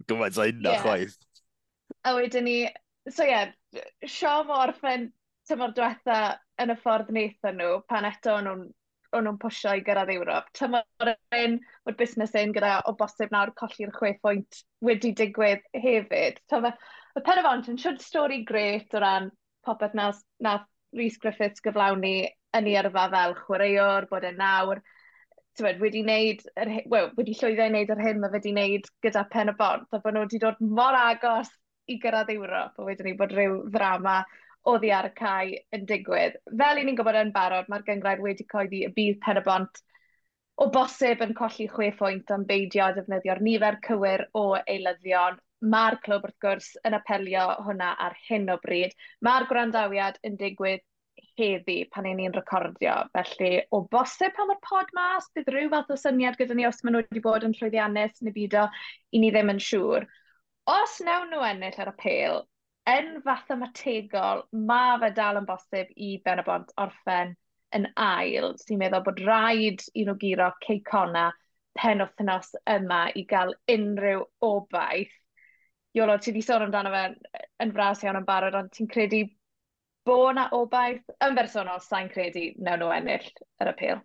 gymaint 0.08 0.40
o 0.40 0.48
unna, 0.48 0.72
yeah. 0.72 0.82
chwaith. 0.82 1.20
A 2.06 2.16
wedyn 2.16 2.48
ni, 2.48 2.58
so 3.10 3.26
ie, 3.26 3.30
yeah, 3.30 3.86
sio 4.10 4.40
mor 4.48 4.72
ffen 4.80 5.10
tymor 5.48 5.74
diwetha 5.76 6.18
yn 6.62 6.72
y 6.72 6.76
ffordd 6.80 7.12
wnaethon 7.12 7.60
nhw, 7.60 7.78
pan 7.90 8.08
eto 8.08 8.36
o'n 8.38 8.48
nhw'n 8.48 8.66
o'n 9.16 9.24
nhw'n 9.26 9.38
pwysio 9.40 9.72
i 9.78 9.82
gyrraedd 9.86 10.12
Ewrop. 10.16 10.48
Tymor 10.58 11.12
un 11.38 11.58
o'r 11.86 11.96
busnes 11.98 12.34
un 12.40 12.54
gyda 12.56 12.72
o 12.90 12.94
bosib 12.98 13.32
nawr 13.32 13.52
colli'r 13.60 13.92
chwe 13.96 14.12
pwynt 14.22 14.62
wedi 14.84 15.12
digwydd 15.16 15.62
hefyd. 15.84 16.40
Tyfa, 16.50 16.72
y 17.16 17.22
Penafont 17.28 17.70
yn 17.72 17.78
siwr 17.80 18.00
stori 18.02 18.42
gret 18.48 18.96
o 18.96 19.02
ran 19.02 19.30
popeth 19.66 19.94
na, 19.98 20.10
na 20.42 20.58
Rhys 20.96 21.18
Griffiths 21.22 21.64
gyflawni 21.64 22.16
yn 22.56 22.68
ei 22.70 22.78
yrfa 22.80 23.06
fel 23.12 23.36
chwaraewr, 23.44 24.08
bod 24.10 24.26
e 24.26 24.32
nawr 24.36 24.82
tywed, 25.56 25.78
wedi 25.80 26.02
wneud, 26.04 26.42
er, 26.60 26.72
well, 26.92 27.12
wedi 27.16 27.34
llwyddo 27.36 27.64
i 27.64 27.70
wneud 27.70 27.92
yr 27.94 28.02
hyn 28.04 28.18
mae 28.20 28.32
wedi 28.34 28.52
wneud 28.52 28.90
gyda 29.04 29.24
pen 29.32 29.52
y 29.52 29.54
bont, 29.56 29.86
a 29.92 30.00
bod 30.02 30.16
nhw 30.16 30.26
wedi 30.26 30.40
dod 30.42 30.60
mor 30.60 30.96
agos 30.98 31.48
i 31.88 31.96
gyrraedd 32.02 32.34
Ewrop, 32.34 32.76
a 32.76 32.88
wedyn 32.88 33.08
ni 33.08 33.14
bod 33.16 33.32
rhyw 33.32 33.62
ddrama 33.72 34.18
oddi 34.72 34.92
ar 34.94 35.10
y 35.10 35.12
cae 35.18 35.60
yn 35.76 35.84
digwydd. 35.88 36.38
Fel 36.60 36.80
i 36.80 36.86
ni'n 36.86 36.98
gwybod 36.98 37.18
yn 37.20 37.34
barod, 37.34 37.68
mae'r 37.70 37.84
gyngrair 37.86 38.22
wedi 38.24 38.46
coeddi 38.50 38.82
y 38.86 38.92
bydd 38.96 39.20
pen 39.24 39.40
y 39.40 39.44
bont 39.46 39.82
o 40.56 40.68
bosib 40.72 41.22
yn 41.24 41.34
colli 41.38 41.68
chwe 41.72 41.90
phwynt 41.98 42.32
am 42.34 42.46
beidio 42.48 42.88
defnyddio'r 42.96 43.42
nifer 43.44 43.78
cywir 43.86 44.26
o 44.40 44.46
eilyddion. 44.62 45.38
Mae'r 45.72 45.96
clwb 46.04 46.26
wrth 46.28 46.38
gwrs 46.44 46.68
yn 46.88 46.96
apelio 46.96 47.46
hwnna 47.66 47.94
ar 48.06 48.16
hyn 48.26 48.50
o 48.52 48.58
bryd. 48.62 48.92
Mae'r 49.24 49.48
gwrandawiad 49.50 50.20
yn 50.28 50.36
digwydd 50.40 50.84
heddi 51.36 51.76
pan 51.92 52.08
ni'n 52.08 52.34
recordio. 52.36 52.96
Felly, 53.16 53.52
o 53.72 53.82
bosib 53.92 54.34
pan 54.36 54.50
mae'r 54.50 54.60
pod 54.64 54.92
mas, 54.96 55.28
bydd 55.36 55.52
rhyw 55.52 55.70
fath 55.72 55.92
o 55.92 55.98
syniad 56.00 56.36
gyda 56.40 56.56
ni 56.56 56.66
os 56.68 56.82
maen 56.84 56.96
nhw 56.96 57.04
wedi 57.04 57.24
bod 57.24 57.46
yn 57.48 57.56
llwyddiannus 57.56 58.22
neu 58.24 58.36
bido, 58.36 58.66
i 59.12 59.22
ni 59.22 59.32
ddim 59.32 59.52
yn 59.54 59.62
siŵr. 59.68 60.08
Os 60.72 61.00
nawn 61.08 61.32
nhw 61.32 61.44
ennill 61.50 61.80
ar 61.84 61.92
y 61.92 61.96
pêl, 62.02 62.40
yn 62.86 63.16
fath 63.24 63.46
fathemategol, 63.48 64.44
mae 64.68 64.98
fe 65.02 65.10
dal 65.16 65.40
yn 65.40 65.48
bosib 65.48 65.90
i 65.96 66.16
Ben 66.24 66.42
y 66.42 66.46
Bont 66.46 66.70
orffen 66.82 67.34
yn 67.74 67.88
ail. 67.98 68.52
sy'n 68.62 68.78
meddwl 68.80 69.04
bod 69.06 69.22
rhaid 69.26 69.82
i 69.94 70.04
nhw 70.06 70.14
giro 70.20 70.50
Ceicona 70.64 71.30
pen 71.76 72.04
wythnos 72.04 72.54
yma 72.76 73.06
i 73.14 73.24
gael 73.28 73.54
unrhyw 73.72 74.22
obaith. 74.48 75.14
Iolo, 75.96 76.18
ti 76.20 76.30
wedi 76.30 76.44
sôn 76.44 76.66
amdano 76.66 76.92
fe 76.92 77.04
yn 77.64 77.72
fras 77.74 78.04
iawn 78.04 78.20
yn 78.20 78.28
barod, 78.28 78.54
ond 78.54 78.72
ti'n 78.72 78.88
credu 78.92 79.24
bod 80.06 80.36
na 80.36 80.46
obaith 80.54 81.04
yn 81.26 81.34
bersonol 81.36 81.82
sa'n 81.82 82.12
credu 82.12 82.52
nawn 82.62 82.84
nhw 82.84 82.92
ennill 83.00 83.32
yr 83.62 83.72
apel? 83.72 84.04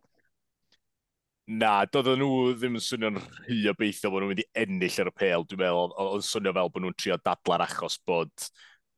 Na, 1.51 1.83
doedden 1.85 2.21
nhw 2.21 2.53
ddim 2.55 2.77
yn 2.79 2.83
swnio'n 2.85 3.17
rhy 3.19 3.61
o 3.67 3.75
beithio 3.77 4.11
bod 4.11 4.23
nhw'n 4.23 4.33
mynd 4.33 4.43
i 4.43 4.49
ennill 4.63 4.99
yr 5.03 5.09
apel. 5.11 5.45
Dwi'n 5.45 5.61
meddwl, 5.61 5.95
oedd 6.05 6.25
swnio 6.25 6.53
fel 6.57 6.69
bod 6.73 6.85
nhw'n 6.85 6.97
trio 6.97 7.17
dadla'r 7.21 7.65
achos 7.67 7.97
bod 8.07 8.51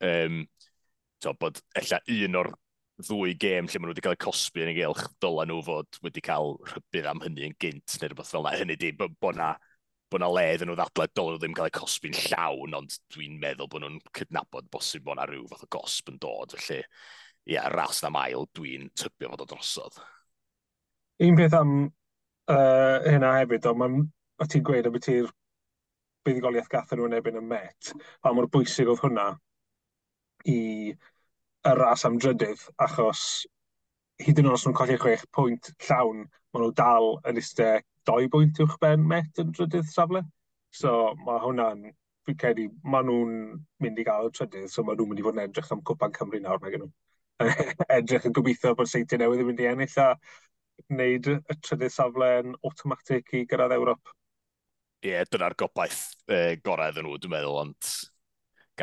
Um, 0.04 0.44
to, 1.24 1.34
bod 1.40 1.62
ella 1.80 2.00
un 2.12 2.40
o'r 2.42 2.52
ddwy 3.04 3.34
gêm 3.40 3.68
lle 3.70 3.80
maen 3.80 3.90
nhw 3.90 3.94
wedi 3.96 4.04
cael 4.06 4.16
eu 4.18 4.24
cosbi 4.26 4.64
yn 4.64 4.72
ei 4.74 4.80
gylch 4.82 5.06
dyla 5.24 5.46
nhw 5.50 5.62
fod 5.66 6.00
wedi 6.06 6.22
cael 6.24 6.58
rhybydd 6.70 7.08
am 7.10 7.24
hynny 7.24 7.48
yn 7.48 7.56
gynt 7.62 7.96
neu 8.02 8.12
rhywbeth 8.12 8.34
fel 8.34 8.44
yna. 8.44 8.58
Hynny 8.60 8.78
di, 8.80 8.92
bod 8.98 9.16
bo 9.24 9.32
na 9.36 9.54
bod 10.14 10.22
na 10.22 10.30
ledd 10.30 10.62
yn 10.62 10.70
nhw 10.70 10.78
ddadlau, 10.78 11.10
dylwn 11.10 11.34
nhw 11.34 11.42
ddim 11.42 11.56
cael 11.58 11.70
eu 11.72 11.76
cosbi'n 11.80 12.18
llawn, 12.28 12.76
ond 12.78 12.98
dwi'n 13.16 13.40
meddwl 13.42 13.70
bod 13.72 13.82
nhw'n 13.82 14.02
cydnabod 14.20 14.68
bosib 14.74 15.06
bod 15.08 15.18
na 15.18 15.26
rhyw 15.30 15.48
fath 15.50 15.66
o 15.66 15.70
gosb 15.74 16.12
yn 16.12 16.20
dod, 16.22 16.54
felly 16.54 16.84
ia, 17.50 17.64
ras 17.74 18.04
na 18.04 18.12
mael, 18.14 18.46
dwi'n 18.54 18.92
tybio 19.00 19.32
fod 19.32 19.46
o 19.46 19.48
drosodd. 19.50 19.98
Un 21.24 21.40
peth 21.40 21.56
am 21.58 21.74
uh, 21.88 23.00
hynna 23.08 23.32
hefyd, 23.40 23.66
ond 23.72 23.82
mae'n 23.82 23.98
o 24.38 24.50
ti'n 24.50 24.68
gweud 24.68 24.90
am 24.90 24.94
beth 24.98 25.10
i'r 25.16 25.32
buddigoliaeth 26.28 26.70
gathon 26.72 27.02
nhw 27.02 27.10
yn 27.10 27.18
ebyn 27.18 27.42
y 27.42 27.44
met, 27.48 27.96
a 28.22 28.36
mor 28.36 28.52
bwysig 28.54 28.92
oedd 28.92 29.02
hwnna 29.02 29.32
i 30.50 30.60
y 31.64 31.74
ras 31.80 32.06
am 32.06 32.20
drydydd, 32.20 32.62
achos 32.84 33.24
hyd 34.24 34.40
yn 34.42 34.50
oed 34.50 34.58
os 34.58 34.66
nhw'n 34.66 34.78
colli 34.78 34.98
chwech 35.00 35.26
pwynt 35.36 35.72
llawn, 35.88 36.24
maen 36.54 36.66
nhw 36.66 36.72
dal 36.78 37.10
yn 37.30 37.40
eistedd 37.42 37.86
doi 38.08 38.28
bwynt 38.32 38.60
uwch 38.64 38.78
ben 38.84 39.04
met 39.08 39.40
yn 39.42 39.54
drydydd 39.56 39.90
safle. 39.90 40.24
So 40.76 41.14
mae 41.24 41.42
hwnna'n, 41.44 41.86
fi'n 42.28 42.40
credu, 42.40 42.68
maen 42.84 43.08
nhw'n 43.10 43.36
mynd 43.84 44.02
i 44.02 44.06
gael 44.08 44.30
y 44.30 44.34
trydydd, 44.36 44.72
so 44.72 44.84
maen 44.84 45.00
nhw'n 45.00 45.12
mynd 45.12 45.24
i 45.24 45.28
fod 45.28 45.38
yn 45.38 45.46
edrych 45.46 45.72
am 45.76 45.84
Cwpan 45.88 46.16
Cymru 46.18 46.42
nawr 46.44 46.62
mae 46.64 46.74
gen 46.74 46.86
nhw. 46.86 46.92
edrych 47.98 48.28
yn 48.30 48.36
gobeithio 48.36 48.74
bod 48.78 48.90
seintiau 48.92 49.22
newydd 49.22 49.44
yn 49.44 49.50
mynd 49.50 49.64
i 49.64 49.70
ennill 49.72 50.00
a 50.04 50.10
wneud 50.92 51.30
y 51.32 51.58
trydydd 51.62 51.94
safle 51.94 52.30
yn 52.42 52.58
automatic 52.62 53.34
i 53.38 53.46
gyrraedd 53.50 53.76
Ewrop. 53.78 54.14
Ie, 55.04 55.12
yeah, 55.12 55.28
dyna'r 55.28 55.56
gobaith 55.60 56.04
e, 56.32 56.58
gorau 56.64 56.92
iddyn 56.92 57.08
nhw, 57.08 57.18
dwi'n 57.20 57.34
meddwl, 57.34 57.60
ond 57.66 57.94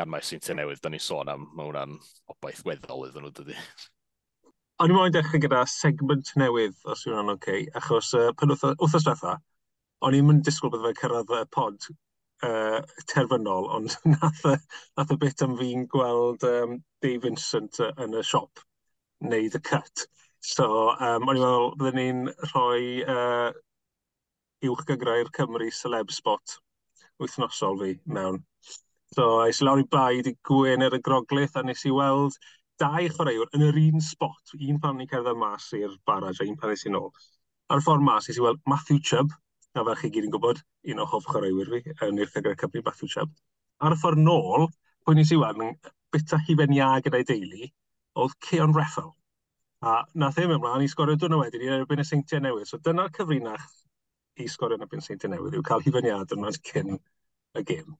gan 0.01 0.09
mae 0.09 0.25
Seintiau 0.25 0.57
Newydd, 0.57 0.81
da 0.81 0.89
ni 0.89 0.99
sôn 1.01 1.29
am, 1.29 1.47
mae 1.55 1.67
hwnna'n 1.67 1.97
obaith 2.33 2.63
weddol 2.65 3.05
iddyn 3.07 3.27
nhw 3.27 3.33
dydy. 3.37 3.57
O'n 4.81 4.89
i'n 4.89 4.97
moyn 4.97 5.13
dechrau 5.13 5.41
gyda 5.43 5.61
segment 5.69 6.31
newydd, 6.41 6.77
os 6.89 7.03
yw'n 7.05 7.19
ano'n 7.19 7.35
okay, 7.35 7.67
achos 7.77 8.09
uh, 8.17 8.31
pan 8.37 8.53
wrth 8.55 8.95
diwetha, 8.95 9.35
o'n 10.01 10.17
i'n 10.17 10.25
mynd 10.25 10.47
disgwyl 10.47 10.73
bydd 10.73 10.87
fe 10.87 10.93
cyrraedd 11.03 11.35
y 11.37 11.41
pod 11.53 11.85
uh, 12.47 12.79
terfynol, 13.11 13.69
ond 13.77 13.93
nath 14.15 14.41
y, 14.49 14.55
nath 14.97 15.13
y 15.13 15.19
bit 15.21 15.45
am 15.45 15.53
fi'n 15.59 15.85
gweld 15.91 16.47
um, 16.49 16.79
Dave 17.05 17.21
Vincent 17.27 17.77
yn 17.91 18.17
y 18.17 18.25
siop, 18.25 18.65
neud 19.21 19.59
y 19.59 19.63
cut. 19.69 20.07
So, 20.41 20.65
um, 20.95 21.29
o'n 21.29 21.37
i'n 21.37 21.45
meddwl, 21.45 21.71
byddwn 21.83 22.01
ni'n 22.01 22.23
rhoi 22.49 22.81
uh, 23.05 23.51
uwch 24.71 24.87
gygrau'r 24.89 25.29
Cymru 25.37 25.69
celeb 25.77 26.09
spot 26.17 26.57
wythnosol 27.21 27.83
fi 27.83 27.93
mewn. 28.17 28.41
So, 29.15 29.23
es 29.43 29.57
lawr 29.59 29.81
i 29.81 29.83
baid 29.91 30.27
i 30.29 30.31
gwyn 30.47 30.85
ar 30.85 30.93
y 30.95 30.97
Groglith 31.03 31.57
a 31.59 31.61
nes 31.67 31.81
i 31.83 31.89
weld 31.91 32.35
dau 32.79 33.07
chwaraewr 33.15 33.49
yn 33.57 33.65
yr 33.67 33.79
un 33.81 34.03
spot. 34.09 34.53
Un 34.67 34.77
pan 34.83 34.95
ni 34.95 35.07
cerdded 35.13 35.39
mas 35.39 35.65
i'r 35.75 35.97
baraj 36.07 36.37
a 36.39 36.45
un 36.47 36.53
pan 36.61 36.71
nes 36.71 36.85
i 36.87 36.91
nôl. 36.93 37.09
Ar 37.67 37.81
y 37.81 37.83
ffordd 37.83 38.05
mas, 38.07 38.29
nes 38.29 38.37
i 38.39 38.43
weld 38.45 38.61
Matthew 38.71 39.01
Chubb, 39.09 39.33
a 39.75 39.83
fel 39.83 39.97
chi 39.99 40.11
gyd 40.15 40.27
yn 40.29 40.31
gwybod, 40.35 40.61
un 40.93 41.01
o 41.03 41.07
hoff 41.11 41.27
chwaraewyr 41.27 41.73
fi, 41.73 41.81
yn 42.07 42.21
i'r 42.23 42.31
ffigurau 42.31 42.55
Cymru, 42.61 42.83
Matthew 42.85 43.09
Chubb. 43.11 43.33
Ar 43.83 43.95
y 43.95 43.97
ffordd 43.99 44.21
nôl, 44.23 44.63
pwy 45.03 45.17
nes 45.17 45.33
i 45.35 45.39
weld 45.41 45.59
yn 45.65 45.73
bita 46.15 46.39
hufen 46.47 46.75
ia 46.77 46.87
gyda'i 47.03 47.27
deulu, 47.33 47.67
oedd 48.23 48.37
Keon 48.47 48.75
Reffel. 48.77 49.09
A 49.83 49.97
nath 50.23 50.39
e 50.39 50.45
ddim 50.45 50.53
ymlaen 50.55 50.85
i 50.85 50.87
sgorio 50.93 51.17
dwi'n 51.19 51.35
wedyn 51.41 51.65
i 51.65 51.73
erbyn 51.81 52.05
y 52.05 52.07
seintiau 52.07 52.45
newydd. 52.47 52.71
So 52.71 52.79
dyna'r 52.79 53.11
cyfrinach 53.19 53.67
i 54.39 54.47
sgorio 54.55 54.79
yn 54.79 54.87
erbyn 54.87 55.03
seintiau 55.03 55.35
newydd 55.35 55.59
yw 55.59 55.67
cael 55.67 55.83
hufen 55.83 56.07
iad 56.13 56.37
yn 56.37 56.47
cyn 56.61 56.95
y 56.95 57.65
gêm. 57.73 57.91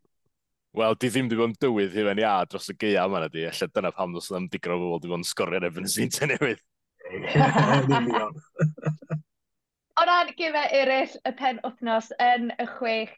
Wel, 0.80 0.96
di 0.96 1.10
ddim 1.12 1.28
wedi 1.28 1.38
bod 1.40 1.50
yn 1.52 1.58
dywydd 1.60 1.96
i 2.00 2.04
fe'n 2.08 2.22
ia 2.22 2.36
dros 2.48 2.72
y 2.72 2.76
geia 2.80 3.04
yma 3.10 3.20
na 3.24 3.28
di. 3.32 3.44
Alla 3.50 3.68
dyna 3.76 3.92
pam 3.96 4.14
dros 4.16 4.30
ddim 4.32 4.48
digro 4.54 4.78
bobl 4.80 4.94
wedi 4.96 5.12
bod 5.12 5.20
yn 5.20 5.28
sgorio 5.28 5.60
yn 5.60 5.68
efo'n 5.68 5.90
sy'n 5.92 6.14
ten 6.16 6.32
newydd. 6.32 6.62
o 10.00 10.06
ran 10.08 10.32
gyfer 10.40 10.76
eraill 10.80 11.18
y 11.28 11.34
pen 11.42 11.60
wythnos 11.66 12.08
yn 12.24 12.54
y 12.56 12.68
chwech 12.78 13.12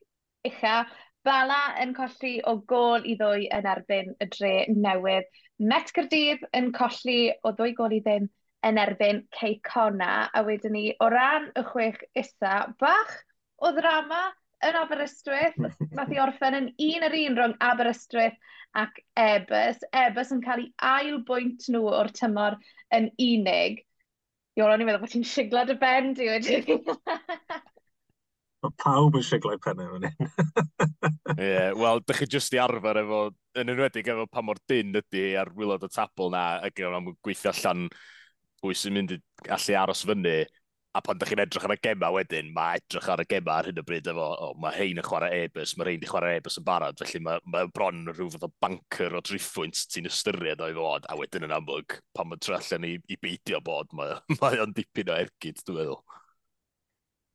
ucha, 0.50 0.77
Bala 1.24 1.62
yn 1.79 1.93
colli 1.95 2.33
o 2.51 2.57
gol 2.67 3.05
i 3.07 3.13
ddwy 3.19 3.45
yn 3.55 3.67
erbyn 3.74 4.10
y 4.19 4.25
dre 4.33 4.55
newydd. 4.75 5.29
Met 5.72 5.93
Cyrdydd 5.95 6.41
yn 6.60 6.74
colli 6.75 7.31
o 7.48 7.53
ddwy 7.55 7.72
gol 7.77 7.95
i 7.95 8.01
ddim 8.03 8.25
yn 8.67 8.79
erbyn 8.81 9.22
Ceicona. 9.38 10.10
A 10.36 10.43
wedyn 10.43 10.75
ni, 10.75 10.89
o 11.00 11.07
ran 11.13 11.48
y 11.55 11.63
chwech 11.69 12.01
isa, 12.19 12.55
bach 12.81 13.13
o 13.63 13.72
ddrama 13.77 14.19
yn 14.67 14.77
Aberystwyth, 14.79 15.58
nath 15.93 16.13
i 16.13 16.20
orffen 16.24 16.58
yn 16.60 16.70
un 16.88 17.08
ar 17.08 17.15
un 17.20 17.39
rhwng 17.39 17.55
Aberystwyth 17.63 18.38
ac 18.79 19.01
Ebus. 19.20 19.84
Ebus 20.03 20.34
yn 20.36 20.41
cael 20.46 20.65
ei 20.65 20.72
ail 20.89 21.20
bwynt 21.27 21.67
nhw 21.74 21.84
o'r 21.91 22.12
tymor 22.15 22.58
yn 22.96 23.10
unig. 23.22 23.84
Iol, 24.58 24.74
o'n 24.74 24.84
i'n 24.84 24.89
meddwl 24.89 25.03
bod 25.03 25.13
ti'n 25.13 25.25
siglad 25.25 25.74
y 25.74 25.77
ben, 25.82 26.13
di 26.17 26.29
wedi. 26.29 26.60
Mae 28.63 28.75
pawb 28.79 29.17
yn 29.20 29.25
siglau 29.27 29.60
pennau 29.60 29.89
fan 29.91 30.05
hyn. 30.08 30.27
Ie, 31.34 31.72
wel, 31.75 32.01
dych 32.08 32.22
chi 32.22 32.27
jyst 32.36 32.53
i 32.55 32.62
arfer 32.63 33.01
efo, 33.01 33.22
yn 33.60 33.72
enwedig 33.74 34.08
efo 34.13 34.27
pa 34.32 34.43
mor 34.46 34.62
dyn 34.70 34.96
ydy 35.01 35.34
ar 35.41 35.51
wylod 35.58 35.84
y 35.84 35.89
tabl 35.91 36.32
na, 36.32 36.43
ac 36.63 36.79
yn 36.79 37.10
gweithio 37.25 37.51
allan 37.51 37.89
pwy 38.62 38.77
sy'n 38.77 38.96
mynd 38.96 39.17
i 39.17 39.20
allu 39.51 39.75
aros 39.82 40.05
fyny, 40.08 40.38
A 40.93 41.01
pan 41.01 41.17
ydych 41.17 41.31
chi'n 41.31 41.39
edrych 41.41 41.63
ar 41.65 41.71
y 41.73 41.77
gema 41.81 42.09
wedyn, 42.13 42.50
mae 42.53 42.77
edrych 42.77 43.07
ar 43.09 43.21
y 43.23 43.25
gema 43.25 43.55
ar 43.57 43.65
hyn 43.65 43.79
o 43.81 43.83
bryd 43.85 44.09
efo, 44.12 44.25
o, 44.45 44.50
mae 44.62 44.75
hein 44.75 45.00
yn 45.01 45.05
chwarae 45.07 45.39
e-bus, 45.47 45.71
mae 45.73 45.88
rhain 45.88 46.03
yn 46.03 46.09
chwarae 46.12 46.35
e-bus 46.38 46.59
yn 46.62 46.65
barod, 46.67 47.00
felly 47.01 47.21
mae, 47.25 47.41
mae 47.50 47.69
bron 47.73 48.03
rhyw 48.12 48.27
fath 48.35 48.45
o 48.45 48.50
banker 48.62 49.15
o 49.17 49.21
driffwynt 49.25 49.81
ti'n 49.89 50.09
ystyried 50.12 50.62
o'i 50.62 50.75
fod, 50.77 51.07
a 51.09 51.17
wedyn 51.17 51.47
yn 51.47 51.55
amlwg, 51.57 51.97
pan 52.13 52.29
mae'n 52.29 52.43
tre 52.45 52.59
allan 52.59 52.85
i, 52.85 52.91
i 53.09 53.17
beidio 53.25 53.62
bod, 53.65 53.89
mae, 53.97 54.19
mae 54.43 54.62
o'n 54.62 54.75
dipyn 54.77 55.09
o 55.09 55.17
ergyd, 55.23 55.63
dwi'n 55.65 55.79
meddwl. 55.79 56.01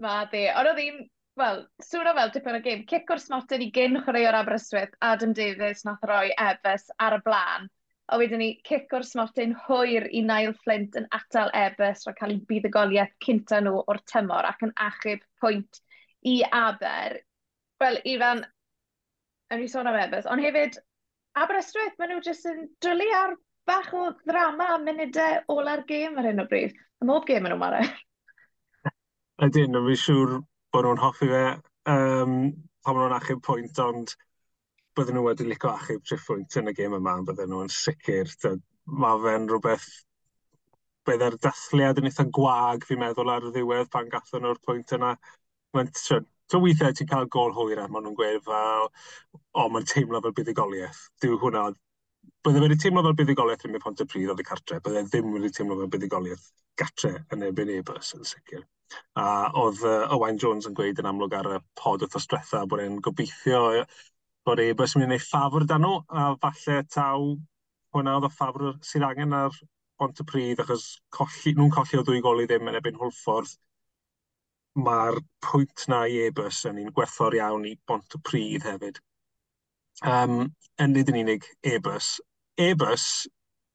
Ma 0.06 0.20
di, 0.30 0.44
ond 0.54 0.70
oedd 0.70 0.82
hi'n, 0.84 1.02
wel, 1.42 1.64
sŵno 1.82 2.14
fel 2.20 2.30
dipyn 2.38 2.60
o 2.60 2.62
gêm, 2.68 2.86
cic 2.94 3.10
o'r 3.10 3.24
smotyn 3.24 3.66
i 3.66 3.72
gyn 3.74 3.98
chwarae 4.04 4.30
o'r 4.30 4.38
Aberystwyth, 4.44 4.94
Adam 5.02 5.34
Davies 5.34 5.82
nath 5.88 6.06
roi 6.06 6.30
ebus 6.46 6.86
ar 7.02 7.18
y 7.18 7.20
blaen, 7.26 7.66
a 8.08 8.18
wedyn 8.20 8.40
ni 8.40 8.48
cic 8.64 8.92
o'r 8.96 9.04
smartyn 9.04 9.54
hwyr 9.66 10.06
i 10.16 10.22
Niall 10.24 10.54
Flint 10.64 10.96
yn 10.96 11.08
atal 11.16 11.50
Ebers 11.56 12.06
rhaid 12.06 12.16
cael 12.20 12.34
ei 12.34 12.44
buddugoliaeth 12.50 13.14
cynta 13.24 13.60
nhw 13.60 13.82
o'r 13.84 14.00
tymor 14.12 14.48
ac 14.48 14.64
yn 14.64 14.72
achub 14.84 15.24
pwynt 15.42 15.80
i 16.26 16.38
Aber. 16.60 17.18
Wel, 17.82 18.00
Ifan, 18.14 18.42
yn 19.52 19.60
ni 19.62 19.68
sôn 19.70 19.90
am 19.90 19.98
Ebers, 20.00 20.28
ond 20.30 20.42
hefyd 20.42 20.80
Aberystwyth, 21.38 21.98
maen 21.98 22.14
nhw 22.14 22.22
jyst 22.24 22.48
yn 22.48 22.64
drylu 22.82 23.08
ar 23.18 23.36
bach 23.68 23.92
o 23.94 24.08
ddrama 24.24 24.70
a 24.74 24.78
munudau 24.82 25.42
ôl 25.52 25.68
ar 25.68 25.84
gêm 25.88 26.16
ar 26.18 26.30
hyn 26.30 26.42
o 26.42 26.46
bryd. 26.48 26.72
Ym 27.02 27.12
mob 27.12 27.28
gêm 27.28 27.44
yn 27.44 27.54
nhw 27.54 27.60
mare. 27.60 27.82
Ydyn, 29.44 29.70
no, 29.74 29.84
fi'n 29.86 30.00
siŵr 30.04 30.38
bod 30.72 30.88
nhw'n 30.88 31.04
hoffi 31.04 31.28
fe. 31.30 31.44
Um, 31.92 32.32
pan 32.82 32.96
maen 32.96 33.04
nhw'n 33.04 33.18
achub 33.20 33.44
pwynt, 33.44 33.78
ond 33.84 34.16
bydden 34.98 35.18
nhw 35.18 35.24
wedi 35.28 35.48
licio 35.48 35.72
achub 35.72 36.04
triphwynt 36.04 36.58
yn 36.60 36.72
y 36.72 36.76
gêm 36.76 36.98
yma, 36.98 37.16
bydden 37.28 37.52
nhw'n 37.54 37.72
sicr. 37.72 38.32
Mae 39.02 39.20
fe'n 39.24 39.46
rhywbeth 39.50 39.90
byddai'r 41.08 41.38
dathliad 41.44 42.00
yn 42.02 42.10
eitha 42.10 42.26
gwag, 42.38 42.84
fi'n 42.88 43.00
meddwl, 43.00 43.30
ar 43.32 43.46
y 43.48 43.54
ddiwedd 43.54 43.92
pan 43.94 44.10
gathen 44.12 44.44
nhw'r 44.44 44.60
pwynt 44.64 44.96
yna. 44.98 45.14
Mae'n 45.76 45.94
So 46.48 46.58
weithiau 46.64 46.94
ti'n 46.96 47.08
cael 47.10 47.26
gol 47.28 47.50
hwyr 47.52 47.82
a 47.82 47.90
maen 47.92 48.06
nhw'n 48.06 48.14
gweud 48.16 48.44
fel, 48.46 48.86
o, 49.52 49.66
mae'n 49.68 49.84
teimlo 49.90 50.20
fel 50.24 50.32
buddigoliaeth. 50.38 51.00
Dyw 51.20 51.34
hwnna, 51.42 51.64
bydde 52.46 52.62
wedi 52.62 52.78
teimlo 52.80 53.02
fel 53.04 53.16
buddigoliaeth 53.18 53.66
yn 53.68 53.74
mynd 53.74 53.84
pont 53.84 54.00
y 54.00 54.06
pryd 54.08 54.32
oedd 54.32 54.40
y 54.40 54.46
cartre, 54.48 54.78
bydde 54.86 55.02
ddim 55.10 55.28
wedi 55.34 55.50
teimlo 55.52 55.76
fel 55.76 55.90
buddigoliaeth 55.92 56.46
gatre 56.80 57.12
yn 57.36 57.44
ebyn 57.50 57.74
ebys 57.74 58.14
yn 58.16 58.24
sicr. 58.30 58.64
A 59.20 59.26
oedd 59.60 59.84
uh, 59.84 60.06
Owain 60.16 60.40
Jones 60.40 60.70
yn 60.70 60.78
gweud 60.78 61.02
yn 61.02 61.10
amlwg 61.10 61.36
ar 61.36 61.50
y 61.58 61.60
pod 61.76 62.06
y 62.06 62.08
thosdwetha 62.14 62.64
bod 62.70 62.80
e'n 62.86 62.96
gobeithio 63.04 63.60
bod 64.48 64.62
e-bus 64.64 64.96
yn 64.96 65.02
mynd 65.02 65.12
i 65.12 65.18
wneud 65.18 65.26
ffafr 65.26 65.66
dan 65.68 65.84
nhw, 65.84 65.96
a 66.08 66.28
falle 66.42 66.78
taw 66.94 67.24
hwnna 67.94 68.14
oedd 68.16 68.28
y 68.28 68.32
ffafr 68.34 68.70
sydd 68.90 69.06
angen 69.08 69.36
ar 69.36 69.56
Pontypridd, 69.98 70.60
achos 70.62 70.84
colli, 71.10 71.52
nhw'n 71.56 71.72
colli 71.74 71.98
o 71.98 72.04
ddwy 72.06 72.20
gol 72.22 72.44
i 72.44 72.46
ddim 72.46 72.68
yn 72.70 72.78
ebyn 72.78 72.98
Hwlffordd. 73.00 73.56
Mae'r 74.78 75.18
pwynt 75.42 75.88
na 75.90 76.04
i 76.06 76.20
e-bus 76.28 76.60
yn 76.70 76.78
un 76.84 76.92
gwerthor 76.94 77.34
iawn 77.34 77.66
i 77.66 77.72
bont 77.74 78.06
y 78.06 78.20
Pontypridd 78.20 78.68
hefyd. 78.68 79.00
Um, 80.06 80.36
yn 80.78 80.94
nid 80.94 81.10
yn 81.10 81.18
unig 81.24 81.48
e-bus. 81.66 82.12
E-bus, 82.68 83.08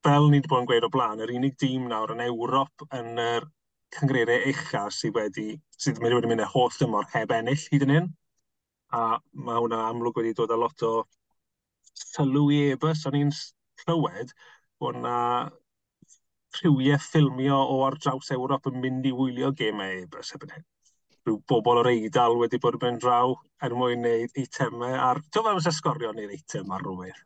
fel 0.07 0.29
ni 0.29 0.39
wedi 0.39 0.51
bod 0.53 0.63
yn 0.63 0.69
gweud 0.71 0.87
o 0.87 0.91
blaen, 0.93 1.23
yr 1.25 1.35
unig 1.35 1.59
dîm 1.59 1.89
nawr 1.91 2.15
yn 2.15 2.23
Ewrop 2.29 2.87
yn 2.95 3.19
yr 3.19 3.49
cyngreriau 3.97 4.47
eicha 4.47 4.87
sydd 4.95 5.19
wedi, 5.19 5.49
sydd 5.75 5.99
wedi 6.03 6.31
mynd 6.31 6.45
y 6.45 6.51
holl 6.55 6.71
dymor 6.79 7.11
heb 7.11 7.35
ennill 7.35 7.67
hyd 7.73 7.87
yn 7.89 7.95
hyn 7.97 8.11
a 8.93 9.03
mae 9.47 9.61
hwnna 9.63 9.81
amlwg 9.89 10.19
wedi 10.19 10.35
dod 10.37 10.53
â 10.53 10.57
lot 10.59 10.85
o 10.87 10.93
sylw 12.03 12.45
i 12.53 12.59
ebys. 12.73 13.05
O'n 13.09 13.19
i'n 13.19 13.33
clywed 13.83 14.33
bod 14.81 14.99
yna 14.99 15.17
rhywiau 16.59 17.01
ffilmio 17.01 17.57
o 17.73 17.79
ar 17.87 17.97
draws 18.03 18.29
Ewrop 18.35 18.69
yn 18.69 18.79
mynd 18.83 19.09
i 19.09 19.13
wylio 19.17 19.51
gemau 19.57 20.03
ebys 20.03 20.33
ebyn 20.37 20.53
hyn. 20.57 20.65
Rhyw 21.23 21.39
bobl 21.49 21.79
o'r 21.81 21.89
Eidal 21.93 22.37
wedi 22.41 22.59
bod 22.61 22.77
yn 22.77 22.83
mynd 22.83 23.03
draw 23.03 23.35
er 23.65 23.75
mwyn 23.79 24.03
wneud 24.03 24.41
eitemau 24.41 24.97
ar... 25.07 25.21
Dwi'n 25.31 25.47
fawr 25.47 25.61
yn 25.71 25.77
sgorio 25.77 26.11
neu'r 26.13 26.35
eitem 26.35 26.73
ar 26.75 26.83
rwy'r. 26.85 27.23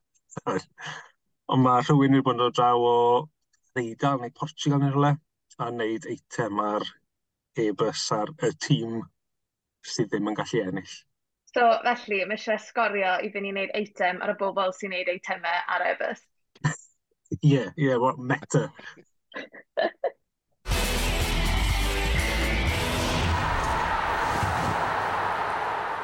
Ond 1.51 1.63
mae 1.63 1.83
rhywun 1.83 2.13
wedi 2.13 2.25
bod 2.27 2.37
yn 2.37 2.43
dod 2.45 2.59
draw 2.59 2.85
o 2.91 2.97
Eidal 3.81 4.21
neu 4.21 4.35
Portugal 4.37 4.83
neu 4.83 4.93
rhywle 4.93 5.15
a 5.57 5.69
wneud 5.71 6.07
eitem 6.13 6.61
ar 6.61 6.85
e-bus 7.57 8.05
ar 8.13 8.31
y 8.45 8.53
tîm 8.67 9.01
sydd 9.91 10.11
ddim 10.13 10.29
yn 10.31 10.37
gallu 10.37 10.63
ennill. 10.63 10.97
So 11.57 11.65
felly, 11.81 12.19
mae 12.29 12.37
eisiau 12.37 12.59
sgorio 12.61 13.15
i 13.25 13.31
fynd 13.33 13.47
i 13.49 13.49
wneud 13.49 13.71
eitem 13.79 14.19
ar 14.21 14.29
y 14.29 14.33
bobl 14.37 14.69
sy'n 14.77 14.91
wneud 14.91 15.07
eitemau 15.09 15.61
ar 15.73 15.81
e-bus. 15.87 16.19
Ie, 16.67 17.39
yeah, 17.41 17.71
ie, 17.73 17.87
yeah, 17.87 17.97
what 17.97 18.19
meta. 18.21 18.69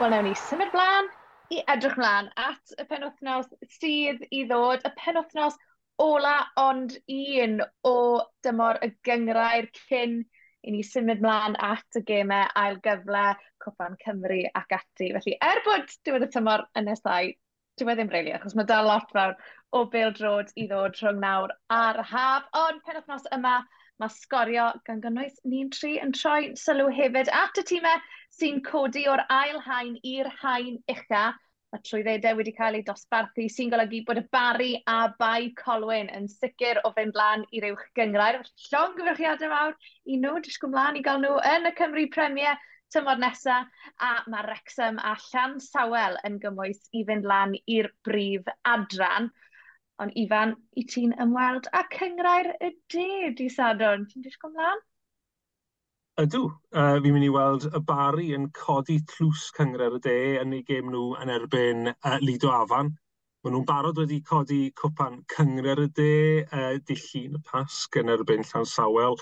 Wel, 0.02 0.10
newn 0.16 0.26
ni 0.26 0.34
symud 0.42 0.74
blaen 0.74 1.14
i 1.54 1.62
edrych 1.76 2.02
mlaen 2.02 2.34
at 2.48 2.74
y 2.82 2.90
penwthnos 2.90 3.54
sydd 3.76 4.26
i 4.34 4.50
ddod, 4.50 4.82
y 4.82 4.92
penwthnos 5.04 5.62
ola 6.02 6.50
ond 6.64 6.98
un 7.14 7.62
o 7.86 7.96
dymor 8.42 8.82
y 8.82 8.90
gyngrair 9.06 9.70
cyn 9.84 10.24
i 10.64 10.74
ni 10.74 10.84
symud 10.88 11.22
mlaen 11.24 11.56
at 11.68 12.00
y 12.00 12.04
gemau, 12.08 12.48
ail 12.64 12.80
gyfle, 12.86 13.26
Cwpan 13.64 13.98
Cymru 14.04 14.42
ac 14.60 14.76
ati. 14.80 15.12
Felly, 15.16 15.38
er 15.52 15.62
bod 15.66 15.92
diwedd 16.08 16.28
y 16.28 16.30
tymor 16.34 16.66
yn 16.80 16.88
nesau, 16.90 17.32
diwedd 17.80 18.00
ddim 18.00 18.12
reili, 18.14 18.34
achos 18.38 18.56
mae 18.58 18.68
dal 18.70 18.88
lot 18.88 19.12
fawr 19.16 19.38
o 19.74 19.86
bêl 19.94 20.14
drod 20.18 20.52
i 20.56 20.68
ddod 20.70 21.00
rhwng 21.00 21.22
nawr 21.24 21.54
a'r 21.78 22.02
haf. 22.10 22.50
Ond 22.64 22.84
penwthnos 22.88 23.30
yma, 23.36 23.56
mae 24.02 24.14
sgorio 24.14 24.68
gan 24.88 25.02
gynnwys 25.04 25.40
ni'n 25.50 25.72
tri 25.74 25.96
yn 26.04 26.14
troi 26.18 26.54
sylw 26.60 26.90
hefyd 26.98 27.32
at 27.44 27.60
y 27.62 27.66
tîmau 27.72 28.04
sy'n 28.38 28.62
codi 28.68 29.08
o'r 29.10 29.24
ail 29.38 29.60
hain 29.68 29.98
i'r 30.16 30.30
hain 30.42 30.80
ucha 30.96 31.26
mae 31.74 31.82
trwyddedau 31.88 32.38
wedi 32.38 32.52
cael 32.58 32.76
eu 32.78 32.84
dosbarthu 32.88 33.48
sy'n 33.50 33.72
golygu 33.74 34.04
bod 34.08 34.20
y 34.22 34.24
bari 34.36 34.74
a 34.96 34.98
bai 35.22 35.50
colwyn 35.62 36.12
yn 36.18 36.28
sicr 36.34 36.80
o 36.86 36.92
fynd 36.98 37.16
blaen 37.16 37.46
i'r 37.58 37.66
uwch 37.72 37.88
gyngrair. 38.00 38.38
Llong 38.68 38.94
gyfrchiadau 39.00 39.50
mawr 39.54 39.74
i 40.06 40.20
nhw, 40.22 40.36
dysgu 40.46 40.70
mlaen 40.70 41.00
i 41.00 41.02
gael 41.08 41.24
nhw 41.24 41.40
yn 41.54 41.72
y 41.72 41.74
Cymru 41.80 42.06
Premier 42.14 42.62
tymor 42.94 43.18
nesaf, 43.24 43.72
a 44.06 44.12
mae 44.30 44.46
Wrexham 44.46 45.00
a 45.02 45.16
Llan 45.26 45.58
Sawel 45.68 46.20
yn 46.30 46.38
gymwys 46.44 46.84
i 46.94 47.02
fynd 47.10 47.26
lan 47.32 47.58
i'r 47.78 47.90
brif 48.06 48.54
adran. 48.76 49.32
Ond 50.04 50.14
Ifan, 50.26 50.54
i 50.78 50.86
ti'n 50.94 51.18
ymweld 51.26 51.72
â 51.74 51.84
cyngrair 51.98 52.54
y 52.60 52.74
de, 52.94 53.10
di 53.40 53.50
Sadwn. 53.58 54.06
Ti'n 54.12 54.30
disgwyl 54.30 54.54
mlaen? 54.54 54.86
Ydw, 56.22 56.44
Uh, 56.78 57.00
fi'n 57.02 57.14
mynd 57.16 57.26
i 57.26 57.30
weld 57.34 57.64
y 57.74 57.80
Bari 57.90 58.28
yn 58.38 58.44
codi 58.58 58.96
tlws 59.10 59.48
cynghrair 59.56 59.96
y 59.98 60.00
de 60.06 60.14
yn 60.42 60.52
ei 60.58 60.64
gêm 60.68 60.88
nhw 60.94 61.16
yn 61.22 61.30
erbyn 61.36 61.88
uh, 61.92 62.18
Lido 62.22 62.52
Afan. 62.54 62.92
Maen 63.42 63.56
nhw'n 63.56 63.66
barod 63.70 64.02
wedi 64.02 64.20
codi 64.26 64.60
cwpan 64.82 65.16
cynghrair 65.34 65.82
y 65.82 65.88
de 66.00 66.10
uh, 66.46 66.76
dillun 66.90 67.40
y 67.40 67.42
Pasg 67.48 67.98
yn 68.02 68.12
erbyn 68.14 68.46
Llansawl. 68.50 69.18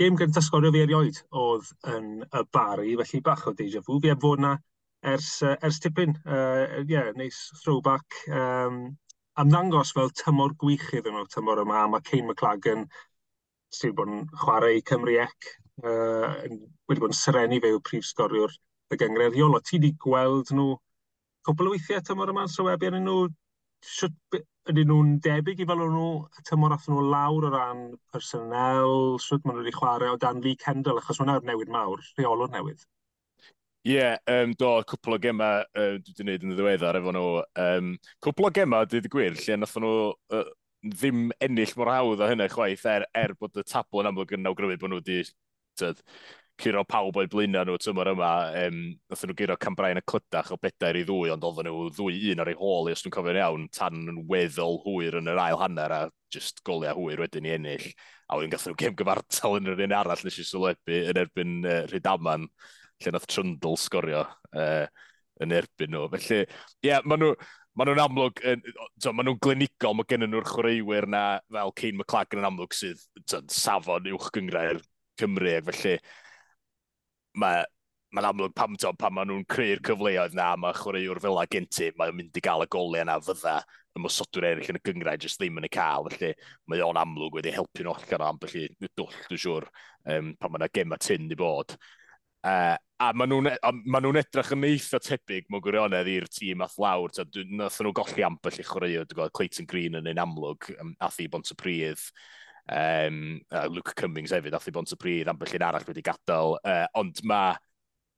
Gêm 0.00 0.16
gyntaf 0.20 0.46
sgorio 0.46 0.70
fi 0.72 0.82
erioed 0.84 1.18
oedd 1.42 1.68
yn 1.92 2.06
y 2.24 2.42
Bari, 2.56 2.94
felly 3.00 3.20
bach 3.28 3.44
o 3.48 3.52
deja 3.58 3.82
vu. 3.84 3.98
Fi 4.00 4.12
heb 4.14 4.24
fod 4.24 4.40
yna 4.40 4.54
ers, 5.14 5.28
uh, 5.44 5.58
ers 5.60 5.80
tipyn. 5.84 6.16
Uh, 6.24 6.84
yeah, 6.88 7.10
neis 7.20 7.42
throwback. 7.62 8.22
Um, 8.28 8.78
amddangos 9.40 9.92
fel 9.98 10.08
tymor 10.22 10.56
gwych 10.64 10.88
iddyn 11.02 11.20
nhw 11.20 11.28
tymor 11.36 11.60
yma, 11.66 11.84
mae 11.92 12.08
Cain 12.08 12.24
McLagan 12.30 12.88
sydd 13.80 13.96
bod 14.00 14.12
yn 14.14 14.24
chwarae 14.44 14.80
Cymru 14.88 15.20
Ec 15.26 15.52
uh, 15.82 16.34
wedi 16.88 17.02
bod 17.02 17.10
yn 17.10 17.18
syrenu 17.18 17.60
fe 17.62 17.72
yw 17.74 17.82
prif 17.88 18.06
sgoriwr 18.08 18.54
y 18.94 18.98
gyngred 19.00 19.38
Iolo. 19.38 19.60
Ti 19.64 19.78
wedi 19.78 19.94
gweld 20.04 20.52
nhw 20.54 20.74
cwbl 21.44 21.70
o 21.70 21.74
weithiau 21.74 22.04
tymor 22.04 22.32
yma'n 22.32 22.50
so 22.52 22.66
webi, 22.68 22.90
nhw, 22.94 23.28
siwt, 23.84 24.16
ydyn 24.70 24.88
nhw'n 24.88 25.12
debyg 25.24 25.60
i 25.60 25.68
fel 25.68 25.84
o'n 25.84 25.92
nhw 25.92 26.08
tymor 26.48 26.72
athyn 26.76 26.94
nhw 26.94 27.04
lawr 27.12 27.48
o 27.48 27.52
ran 27.52 27.84
personel, 28.14 29.18
siwt 29.20 29.44
maen 29.44 29.58
nhw 29.58 29.64
wedi 29.64 29.76
chwarae 29.76 30.14
o 30.14 30.18
dan 30.20 30.40
Lee 30.44 30.56
Kendall, 30.60 31.00
achos 31.02 31.20
mae'n 31.20 31.44
newid 31.48 31.72
mawr, 31.72 32.02
rheolwr 32.18 32.52
newydd. 32.54 32.86
Ie, 33.84 33.98
yeah, 33.98 34.16
um, 34.32 34.54
do, 34.56 34.70
cwpl 34.88 35.18
o 35.18 35.20
gema 35.20 35.48
uh, 35.60 35.96
dwi 36.00 36.14
wedi 36.14 36.14
gwneud 36.22 36.44
yn 36.46 36.54
y 36.54 36.56
ddiweddar 36.56 36.96
efo 36.96 37.12
nhw. 37.12 37.24
Um, 37.60 37.90
cwpl 38.24 38.48
o 38.48 38.50
gema, 38.56 38.84
dwi 38.88 39.02
wedi 39.02 39.12
gwir, 39.12 39.36
lle 39.36 39.58
nath 39.60 39.76
nhw 39.76 39.96
uh, 40.32 40.46
ddim 40.94 41.26
ennill 41.44 41.74
mor 41.76 41.90
hawdd 41.92 42.22
o 42.24 42.28
hynny 42.30 42.48
chwaith 42.52 42.86
er, 42.88 43.04
er 43.16 43.34
bod 43.36 43.60
y 43.60 43.64
tabl 43.68 44.00
yn 44.00 44.08
amlwg 44.08 44.32
yn 44.38 44.48
awgrymu 44.48 44.78
bod 44.80 44.92
nhw 44.92 45.02
wedi 45.02 45.20
tyd, 45.80 46.02
curo 46.60 46.84
pawb 46.86 47.16
o'i 47.18 47.28
blaenau 47.30 47.66
nhw 47.66 47.78
tymor 47.82 48.10
yma. 48.12 48.30
Um, 48.64 48.80
nath 49.10 49.24
nhw 49.26 49.36
guro 49.38 49.56
Cambrain 49.60 49.98
y 49.98 50.04
Clydach 50.06 50.52
o 50.54 50.58
bedair 50.62 50.98
i 51.00 51.04
ddwy, 51.06 51.32
ond 51.34 51.46
oedden 51.46 51.68
nhw 51.68 51.88
ddwy 51.96 52.20
un 52.32 52.44
ar 52.44 52.50
ei 52.52 52.58
hôl 52.58 52.90
i 52.90 52.94
os 52.94 53.02
nhw'n 53.04 53.14
cofio'n 53.16 53.40
iawn, 53.40 53.66
tan 53.74 54.04
yn 54.12 54.20
weddol 54.30 54.78
hwyr 54.84 55.18
yn 55.20 55.32
yr 55.32 55.40
ail 55.42 55.58
hanner 55.62 55.96
a 55.96 56.00
just 56.34 56.62
goliau 56.66 56.98
hwyr 57.00 57.24
wedyn 57.24 57.48
i 57.48 57.56
ennill. 57.56 57.88
A 58.30 58.38
wedyn 58.38 58.54
gath 58.54 58.68
nhw 58.68 58.78
gem 58.80 58.94
gyfartal 59.00 59.58
yn 59.58 59.72
yr 59.74 59.84
un 59.88 59.96
arall 59.98 60.24
nes 60.26 60.38
i 60.38 60.46
sylwebu 60.46 61.02
yn 61.10 61.20
erbyn 61.24 61.58
uh, 61.66 61.82
Rhydaman, 61.90 62.46
lle 63.02 63.16
nath 63.16 63.28
Trundle 63.30 63.76
sgorio 63.80 64.22
uh, 64.54 64.86
yn 65.42 65.58
erbyn 65.58 65.94
nhw. 65.94 66.06
Felly, 66.14 66.44
ie, 66.44 66.88
yeah, 66.88 67.02
maen 67.02 67.24
nhw, 67.24 67.34
maen 67.74 67.90
nhw'n 67.90 68.06
amlwg, 68.06 68.42
so, 69.02 69.10
maen 69.10 69.26
nhw'n 69.26 69.42
glinigol, 69.42 69.98
mae 69.98 70.06
gen 70.06 70.28
nhw'r 70.28 70.46
chwaraewyr 70.46 71.10
na 71.10 71.26
fel 71.50 71.74
Cain 71.82 71.98
McClagan 71.98 72.44
yn 72.44 72.50
amlwg 72.52 72.78
sydd 72.78 73.02
safon 73.50 74.06
uwch 74.14 74.30
gyngrau'r 74.36 74.78
Cymru, 75.20 75.54
ac 75.58 75.70
felly 75.70 75.96
mae'n 77.42 77.64
ma 78.14 78.28
amlwg 78.28 78.54
pam 78.54 78.76
to, 78.78 78.92
pam 78.98 79.16
maen 79.16 79.30
nhw'n 79.30 79.46
creu'r 79.50 79.80
cyfleoedd 79.86 80.36
na, 80.38 80.52
mae 80.60 80.76
chwaraewr 80.78 81.18
fel 81.22 81.40
a 81.40 81.46
gynti, 81.50 81.90
mae'n 81.98 82.14
mynd 82.14 82.38
i 82.38 82.42
gael 82.44 82.62
y 82.62 82.68
golau 82.70 83.00
yna 83.02 83.16
fydda 83.26 83.56
y 83.94 84.02
mosodwyr 84.02 84.46
eraill 84.50 84.70
yn 84.72 84.78
y 84.78 84.82
gyngrau 84.86 85.18
jyst 85.22 85.40
ddim 85.40 85.58
yn 85.60 85.66
y 85.66 85.70
cael, 85.74 86.06
felly 86.12 86.32
mae 86.70 86.82
o'n 86.86 86.98
amlwg 86.98 87.38
wedi 87.38 87.54
helpu 87.54 87.82
nhw 87.82 87.94
allan 87.94 88.24
o 88.24 88.30
am, 88.30 88.40
felly 88.42 88.68
dwll, 88.86 89.18
dwi'n 89.28 89.42
siŵr, 89.44 89.68
um, 90.14 90.32
pan 90.38 90.54
mae'n 90.54 90.62
yna 90.62 90.70
gema 90.78 90.98
tyn 91.02 91.30
i 91.30 91.38
bod. 91.38 91.76
Uh, 92.44 92.74
a 93.00 93.10
maen 93.16 93.32
nhw'n 93.32 93.50
ma 93.90 94.02
nhw 94.02 94.12
e, 94.14 94.22
edrych 94.22 94.52
yn 94.54 94.66
eitha 94.68 95.00
tebyg 95.02 95.46
mewn 95.50 95.62
gwirionedd 95.64 96.10
i'r 96.12 96.26
tîm 96.30 96.62
ath 96.66 96.76
lawr. 96.82 97.14
Nath 97.56 97.80
nhw 97.82 97.94
golli 97.96 98.26
ambell 98.26 98.60
i 98.60 98.66
chwaraewr, 98.66 99.06
dwi'n 99.08 99.20
gweld 99.20 99.34
Clayton 99.38 99.70
Green 99.70 99.98
yn 99.98 100.10
un 100.10 100.22
amlwg, 100.22 100.70
um, 100.78 100.94
ath 101.02 101.18
i 101.22 101.26
bont 101.26 101.50
y 101.50 101.54
Bontypridd, 101.54 102.04
Um, 102.64 103.40
uh, 103.52 103.66
Luke 103.68 103.92
Cummings 103.98 104.32
hefyd, 104.32 104.54
ath 104.56 104.68
i 104.70 104.72
bont 104.72 104.92
y 104.94 104.98
pryd, 105.00 105.28
ambell 105.28 105.56
un 105.58 105.66
arall 105.66 105.86
wedi 105.88 106.04
gadael. 106.04 106.56
Uh, 106.64 106.86
ond 107.00 107.20
mae 107.28 107.56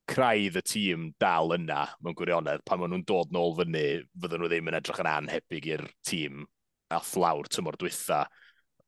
craidd 0.07 0.55
y 0.59 0.63
tîm 0.63 1.07
dal 1.19 1.51
yna 1.57 1.81
mewn 1.99 2.15
gwirionedd 2.15 2.63
pan 2.67 2.79
maen 2.79 2.93
nhw'n 2.93 3.07
dod 3.07 3.33
nôl 3.35 3.57
fyny 3.57 4.05
fydden 4.15 4.39
nhw 4.39 4.49
ddim 4.51 4.69
yn 4.71 4.77
edrych 4.79 5.01
yn 5.03 5.09
anhebyg 5.11 5.67
i'r 5.73 5.83
tîm 6.07 6.45
a 6.95 7.01
thlawr 7.03 7.49
tymor 7.51 7.75
dwytha. 7.81 8.23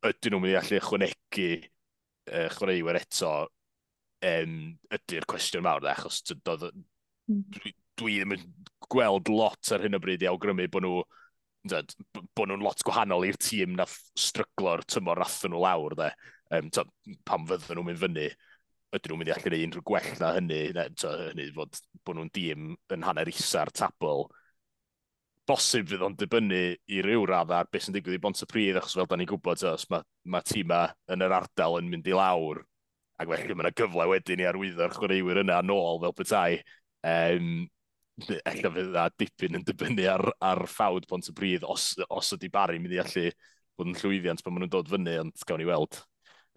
Ydyn 0.07 0.35
nhw'n 0.35 0.45
mynd 0.45 0.55
i 0.55 0.59
allu 0.61 0.79
ychwanegu 0.79 1.49
uh, 1.59 2.47
chwaraewyr 2.55 3.01
eto? 3.01 3.33
Um, 4.29 4.55
ydy'r 4.95 5.27
cwestiwn 5.31 5.63
mawr 5.63 5.83
dde, 5.83 5.91
achos 5.93 6.23
hmm. 6.27 7.43
dwi, 7.55 7.71
dwi 7.99 8.17
ddim 8.19 8.35
yn 8.35 8.47
gweld 8.91 9.31
lot 9.31 9.71
ar 9.75 9.83
hyn 9.83 9.95
o 9.95 10.01
bryd 10.03 10.23
i 10.23 10.27
awgrymu 10.31 10.67
bod 10.71 10.83
nhw 10.83 11.03
dyd, 11.67 11.95
bod 12.35 12.49
nhw'n 12.49 12.63
lot 12.63 12.83
gwahanol 12.87 13.25
i'r 13.27 13.37
tîm 13.41 13.75
nath 13.77 13.97
stryglo'r 14.17 14.85
tymor 14.87 15.19
nathyn 15.19 15.53
nhw 15.53 15.63
lawr, 15.63 15.95
de. 15.99 16.09
Um, 16.55 16.69
to, 16.73 16.85
pam 17.27 17.45
fydden 17.49 17.77
nhw'n 17.77 17.89
mynd 17.89 18.01
fyny, 18.01 18.27
ydyn 18.95 19.11
nhw'n 19.11 19.21
mynd 19.21 19.29
i 19.29 19.33
allu 19.35 19.45
gwneud 19.45 19.65
unrhyw 19.67 19.85
gwell 19.91 20.11
na 20.21 20.33
hynny, 20.37 20.61
ne, 20.77 20.85
to, 20.97 21.11
hynny 21.29 21.49
fod 21.55 21.81
bod 22.05 22.17
nhw'n 22.17 22.31
dîm 22.33 22.69
yn 22.95 23.05
hanner 23.05 23.29
isa'r 23.29 23.71
tabl. 23.75 24.25
Bosib 25.49 25.89
fydd 25.89 26.05
o'n 26.05 26.17
dibynnu 26.17 26.63
i 26.93 27.03
ryw 27.05 27.25
radd 27.29 27.53
ar 27.53 27.69
beth 27.73 27.87
sy'n 27.87 27.95
digwydd 27.95 28.19
i 28.19 28.23
bont 28.23 28.41
y 28.45 28.47
pryd, 28.49 28.79
achos 28.79 28.97
fel 28.97 29.09
da 29.09 29.17
ni'n 29.17 29.29
gwybod, 29.29 29.65
os 29.69 29.87
mae 29.93 30.05
ma 30.29 30.41
tîma 30.45 30.83
yn 31.11 31.25
yr 31.25 31.37
ardal 31.39 31.79
yn 31.81 31.89
mynd 31.89 32.09
i 32.09 32.15
lawr, 32.17 32.61
ac 33.19 33.29
felly 33.33 33.57
mae 33.57 33.67
yna 33.67 33.75
gyfle 33.75 34.07
wedyn 34.13 34.43
i 34.43 34.47
arwyddo'r 34.49 34.95
chwaraewyr 34.95 35.41
yna 35.43 35.59
nôl 35.65 36.01
fel 36.05 36.15
petai. 36.17 36.61
Um, 37.09 37.67
ella 38.27 38.71
fydd 38.75 38.91
dda 38.93 39.05
dipyn 39.21 39.59
yn 39.59 39.65
dibynnu 39.67 40.05
ar, 40.11 40.25
ar 40.43 40.63
ffawd 40.69 41.07
bont 41.09 41.29
y 41.31 41.35
bryd 41.35 41.65
os, 41.67 41.91
os 42.09 42.33
ydy 42.35 42.49
Barry 42.53 42.79
mynd 42.81 42.95
i 42.95 43.01
allu 43.03 43.25
bod 43.79 43.91
yn 43.91 43.97
llwyddiant 43.99 44.43
pan 44.43 44.55
maen 44.55 44.65
nhw'n 44.65 44.73
dod 44.75 44.91
fyny, 44.91 45.15
ond 45.23 45.45
gawn 45.47 45.61
ni 45.63 45.67
weld. 45.69 46.01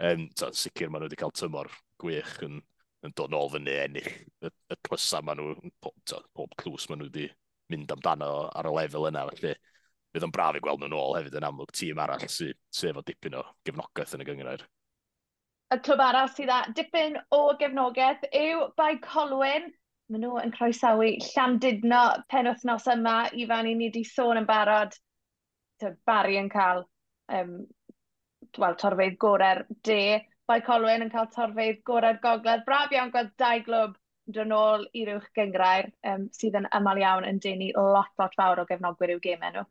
Um, 0.03 0.27
so, 0.39 0.51
sicr 0.57 0.91
maen 0.91 1.05
nhw 1.05 1.11
wedi 1.11 1.21
cael 1.21 1.35
tymor 1.39 1.71
gwych 2.03 2.35
yn, 2.47 2.59
yn 3.07 3.15
dod 3.19 3.31
nôl 3.35 3.53
fyny 3.53 3.77
ennill 3.85 4.11
y, 4.11 4.51
y 4.51 4.79
clysa 4.89 5.23
maen 5.23 5.39
nhw, 5.39 5.73
pob, 5.85 5.95
ta, 6.09 6.19
pob 6.35 6.55
clws 6.59 6.89
maen 6.91 7.03
nhw 7.03 7.11
wedi 7.11 7.29
mynd 7.73 7.95
amdano 7.95 8.33
ar 8.51 8.69
y 8.69 8.75
lefel 8.77 9.09
yna. 9.13 9.25
Felly, 9.33 9.55
bydd 10.13 10.27
o'n 10.27 10.35
braf 10.35 10.59
i 10.59 10.63
gweld 10.65 10.83
nhw'n 10.83 10.97
ôl 10.99 11.17
hefyd 11.19 11.37
yn 11.39 11.49
amlwg 11.49 11.75
tîm 11.77 12.01
arall 12.03 12.25
sydd 12.29 12.59
sy 12.75 12.91
efo 12.91 13.05
dipyn 13.07 13.39
o 13.39 13.45
gefnogaeth 13.67 14.17
yn 14.19 14.25
y 14.25 14.29
gyngor. 14.29 14.67
y 15.73 15.79
clwb 15.87 16.03
arall 16.05 16.29
sydd 16.33 16.51
â 16.53 16.59
dipyn 16.77 17.17
o 17.33 17.45
gefnogaeth 17.61 18.27
yw 18.37 18.67
Bae 18.77 18.99
Colwyn. 19.05 19.71
Maen 20.13 20.27
nhw 20.27 20.41
yn 20.43 20.51
croesawu 20.53 21.07
llandudno 21.25 22.03
pen 22.29 22.51
wythnos 22.51 22.85
yma 22.93 23.15
i 23.33 23.47
fan 23.49 23.69
i 23.71 23.71
ni 23.77 23.87
wedi 23.89 24.03
sôn 24.05 24.41
yn 24.43 24.49
barod. 24.49 24.93
Barry 26.07 26.37
yn 26.37 26.51
cael 26.53 26.83
um, 27.33 27.55
well, 28.59 28.77
torfeidd 28.83 29.17
gorau'r 29.25 29.63
de. 29.89 30.21
Bai 30.51 30.59
Colwyn 30.67 31.07
yn 31.07 31.13
cael 31.15 31.31
torfeidd 31.33 31.81
gorau'r 31.89 32.19
gogledd. 32.27 32.67
Braf 32.67 32.93
iawn 32.93 33.13
gweld 33.15 33.31
dau 33.41 33.63
glwb 33.69 33.95
dyn 34.37 34.53
ôl 34.55 34.85
i'r 35.01 35.15
uwch 35.15 35.31
gyngrair 35.39 35.89
um, 36.11 36.27
sydd 36.37 36.59
yn 36.61 36.69
aml 36.79 37.01
iawn 37.01 37.27
yn 37.31 37.41
denu 37.47 37.71
lot 37.79 38.13
lot 38.21 38.37
fawr 38.37 38.61
o 38.61 38.67
gefnogwyr 38.69 39.15
i'w 39.15 39.23
gemau 39.25 39.55
nhw. 39.55 39.65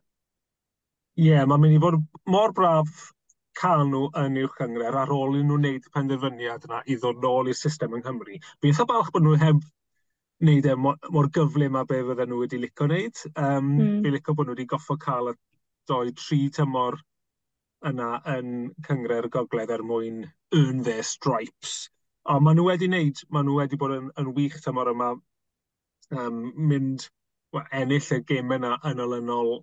Ie, 1.20 1.28
yeah, 1.28 1.46
mae'n 1.46 1.62
mynd 1.62 1.76
i 1.76 1.82
fod 1.84 2.00
mor 2.34 2.56
braf 2.56 3.12
cael 3.60 3.84
nhw 3.92 4.08
yn 4.24 4.40
uwch 4.42 4.58
gyngrair 4.58 4.98
ar 5.04 5.14
ôl 5.14 5.38
i 5.38 5.44
nhw 5.44 5.60
wneud 5.60 5.86
penderfyniad 5.94 6.66
yna 6.66 6.82
i 6.82 6.98
ddod 6.98 7.22
nôl 7.22 7.52
i'r 7.52 7.60
system 7.62 7.94
yng 7.94 8.02
Nghymru. 8.02 8.40
Fi'n 8.58 8.72
eitha 8.72 8.88
balch 8.90 9.14
bod 9.14 9.26
nhw 9.28 9.38
heb 9.44 9.62
wneud 10.42 10.66
e 10.66 10.74
mor, 10.74 10.98
mor 11.14 11.28
gyflym 11.34 11.78
a 11.78 11.84
be 11.86 12.00
fydden 12.08 12.32
nhw 12.32 12.42
wedi 12.42 12.58
licio 12.58 12.88
wneud. 12.88 13.24
Um, 13.32 13.72
mm. 13.78 13.96
Fi'n 14.04 14.14
licio 14.16 14.34
bod 14.34 14.48
nhw 14.48 14.56
wedi 14.56 14.68
goffo 14.72 14.98
cael 15.00 15.32
y 15.32 15.34
doi 15.90 16.12
tri 16.18 16.40
tymor 16.56 16.98
yna 17.90 18.08
yn 18.36 18.52
cyngre'r 18.86 19.28
gogledd 19.34 19.72
er 19.74 19.82
mwyn 19.86 20.22
earn 20.58 20.82
their 20.86 21.06
stripes. 21.06 21.88
Ond 22.30 22.46
maen 22.46 22.58
nhw 22.58 22.68
wedi 22.68 22.88
wneud, 22.90 23.22
maen 23.34 23.48
nhw 23.48 23.58
wedi 23.60 23.78
bod 23.78 23.94
yn, 23.96 24.10
yn 24.18 24.32
wych 24.36 24.58
tymor 24.64 24.90
yma 24.92 25.12
um, 25.14 26.42
mynd 26.56 27.06
well, 27.54 27.66
ennill 27.70 28.10
y 28.16 28.20
gemau 28.26 28.58
yna 28.58 28.76
yn 28.90 29.02
olynol 29.06 29.56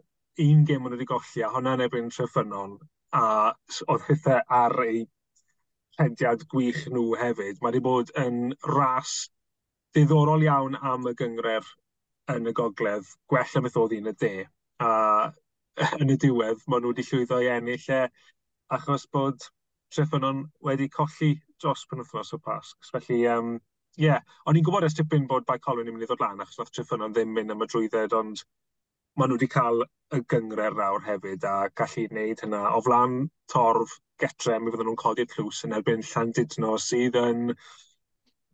un 0.45 0.65
gem 0.67 0.87
o'n 0.87 0.95
wedi 0.95 1.07
golli 1.09 1.43
a 1.43 1.51
hwnna'n 1.53 1.83
ebyn 1.87 2.11
treffynon 2.15 2.77
a 3.19 3.23
oedd 3.91 4.05
hithau 4.07 4.43
ar 4.59 4.75
eu 4.85 5.03
rhendiad 5.99 6.45
gwych 6.51 6.85
nhw 6.87 7.05
hefyd. 7.19 7.59
Mae 7.59 7.73
wedi 7.73 7.83
bod 7.83 8.11
yn 8.23 8.53
ras 8.63 9.15
ddiddorol 9.95 10.45
iawn 10.45 10.77
am 10.93 11.07
y 11.09 11.13
gyngre'r 11.19 11.67
yn 12.35 12.49
y 12.49 12.53
gogledd, 12.57 13.07
gwella 13.31 13.63
beth 13.65 13.77
oedd 13.81 13.95
un 13.97 14.11
y 14.11 14.15
de. 14.23 14.33
A 14.85 14.91
yn 16.03 16.13
y 16.13 16.17
diwedd, 16.19 16.61
maen 16.67 16.83
nhw 16.83 16.93
wedi 16.93 17.05
llwyddo 17.07 17.39
i 17.43 17.49
ennill 17.53 17.87
e, 17.95 18.03
achos 18.75 19.07
bod 19.15 19.47
Treffynon 19.95 20.43
wedi 20.65 20.89
colli 20.93 21.31
dros 21.61 21.85
penwthnos 21.89 22.33
o 22.35 22.39
Pasg. 22.45 22.89
Felly, 22.91 23.23
um, 23.33 23.55
yeah. 23.97 24.21
o'n 24.45 24.59
i'n 24.59 24.65
gwybod 24.65 24.85
ers 24.85 24.97
tipyn 24.97 25.25
bod 25.29 25.47
Bai 25.47 25.57
Colwyn 25.63 25.89
yn 25.89 25.95
mynd 25.95 26.05
i 26.05 26.09
ddod 26.09 26.21
lan, 26.23 26.43
achos 26.43 26.61
oedd 26.61 26.73
Treffynon 26.75 27.15
ddim 27.15 27.33
mynd 27.33 27.55
am 27.55 27.65
y 27.65 27.69
drwydded, 27.71 28.13
ond 28.19 28.43
maen 29.17 29.31
nhw 29.31 29.39
wedi 29.39 29.49
cael 29.55 29.83
y 30.15 30.21
gyngre'r 30.33 30.77
rawr 30.77 31.05
hefyd 31.07 31.47
a 31.49 31.55
gallu 31.81 32.05
wneud 32.11 32.43
hynna. 32.45 32.61
O 32.77 32.83
flan 32.85 33.17
torf 33.51 33.97
getre, 34.21 34.59
mi 34.59 34.73
fydden 34.73 34.91
nhw'n 34.91 35.01
codi'r 35.01 35.31
clws 35.33 35.63
yn 35.65 35.75
erbyn 35.79 36.05
Llandudno 36.11 36.75
sydd 36.85 37.17
yn 37.23 37.47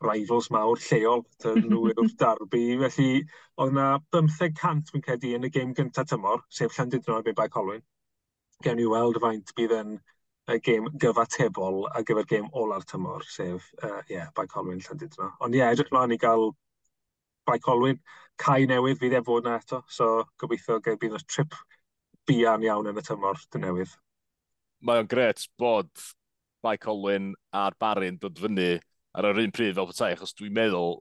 rivals 0.05 0.49
mawr 0.53 0.81
lleol, 0.87 1.23
dyn 1.43 1.61
nhw 1.69 1.91
yw'r 1.91 2.11
darbu. 2.21 2.63
Felly, 2.85 3.21
oedd 3.59 3.75
yna 3.75 3.87
1500 4.15 4.57
cant, 4.59 4.91
fi'n 4.93 5.05
credu, 5.05 5.35
yn 5.37 5.47
y 5.47 5.51
gêm 5.53 5.73
gyntaf 5.77 6.09
tymor, 6.11 6.43
sef 6.49 6.75
Llandudno 6.77 7.19
a 7.19 7.25
Bebai 7.25 7.47
Colwyn. 7.53 7.83
Gewn 8.63 8.79
ni 8.79 8.87
weld 8.89 9.19
faint 9.23 9.55
bydd 9.57 9.75
yn 9.79 9.95
y 10.51 10.59
gêm 10.65 10.89
gyfatebol 11.01 11.85
a 11.91 12.03
gyfer 12.05 12.27
gêm 12.29 12.51
ola'r 12.53 12.85
tymor, 12.87 13.25
sef, 13.27 13.71
uh, 13.83 14.01
yeah, 14.11 14.29
Bai 14.37 14.45
Colwyn 14.51 14.83
Llandudno. 14.85 15.31
Ond 15.41 15.57
ie, 15.57 15.61
yeah, 15.63 15.73
edrych 15.73 15.91
mlaen 15.93 16.13
i 16.13 16.19
gael 16.21 16.51
Bai 17.45 17.57
Colwyn, 17.61 18.01
cae 18.41 18.67
newydd 18.69 18.99
fydd 19.01 19.15
e 19.17 19.23
fod 19.25 19.45
na 19.47 19.57
eto, 19.61 19.81
so 19.89 20.25
gobeithio 20.41 20.79
gael 20.85 20.99
bydd 21.01 21.17
y 21.17 21.23
trip 21.25 21.57
bian 22.29 22.65
iawn 22.65 22.89
yn 22.91 22.99
y 22.99 23.05
tymor 23.05 23.41
dy 23.53 23.61
newydd. 23.61 23.93
Mae 24.85 25.01
o'n 25.01 25.09
gret 25.09 25.45
bod 25.61 25.89
Bai 26.65 26.77
Colwyn 26.81 27.33
a'r 27.53 27.77
Barin 27.81 28.17
dod 28.21 28.39
fyny 28.41 28.75
ar 29.15 29.29
yr 29.31 29.43
un 29.45 29.53
pryd 29.55 29.77
fel 29.77 29.89
petai, 29.91 30.11
achos 30.15 30.35
dwi'n 30.37 30.55
meddwl 30.55 30.99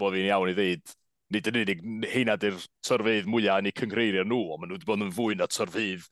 bod 0.00 0.16
fi'n 0.16 0.28
iawn 0.28 0.50
i 0.50 0.56
ddeud, 0.56 0.94
nid 1.34 1.48
yn 1.50 1.60
unig, 1.62 1.82
heina 2.10 2.36
di'r 2.40 2.58
torfydd 2.86 3.28
mwyaf 3.30 3.62
yn 3.62 3.70
ei 3.70 3.76
cyngreirio 3.80 4.26
nhw, 4.26 4.40
ond 4.50 4.62
maen 4.62 4.72
nhw 4.72 4.78
wedi 4.78 4.88
bod 4.88 5.04
yn 5.06 5.14
fwy 5.14 5.36
na 5.38 5.46
torfydd 5.50 6.08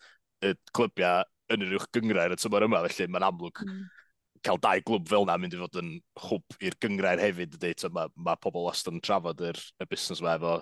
y 0.46 0.54
clybiau 0.76 1.26
yn 1.54 1.64
yr 1.66 1.78
uwch 1.78 1.88
gyngrair 1.96 2.34
y 2.34 2.38
tymor 2.38 2.66
yma, 2.68 2.82
felly 2.86 3.08
mae'n 3.10 3.26
amlwg 3.28 3.62
mm. 3.64 3.80
cael 4.46 4.60
dau 4.62 4.84
glwb 4.90 5.08
fel 5.10 5.26
yna 5.26 5.38
mynd 5.40 5.56
i 5.56 5.60
fod 5.62 5.80
yn 5.82 5.94
hwb 6.28 6.58
i'r 6.68 6.76
gyngrair 6.84 7.22
hefyd 7.24 7.56
ydy, 7.58 7.72
mae 7.94 8.12
ma 8.28 8.36
pobl 8.38 8.68
wastad 8.68 8.94
yn 8.94 9.02
trafod 9.04 9.42
yr, 9.50 9.58
y 9.58 9.88
busnes 9.90 10.22
yma 10.22 10.36
efo 10.38 10.54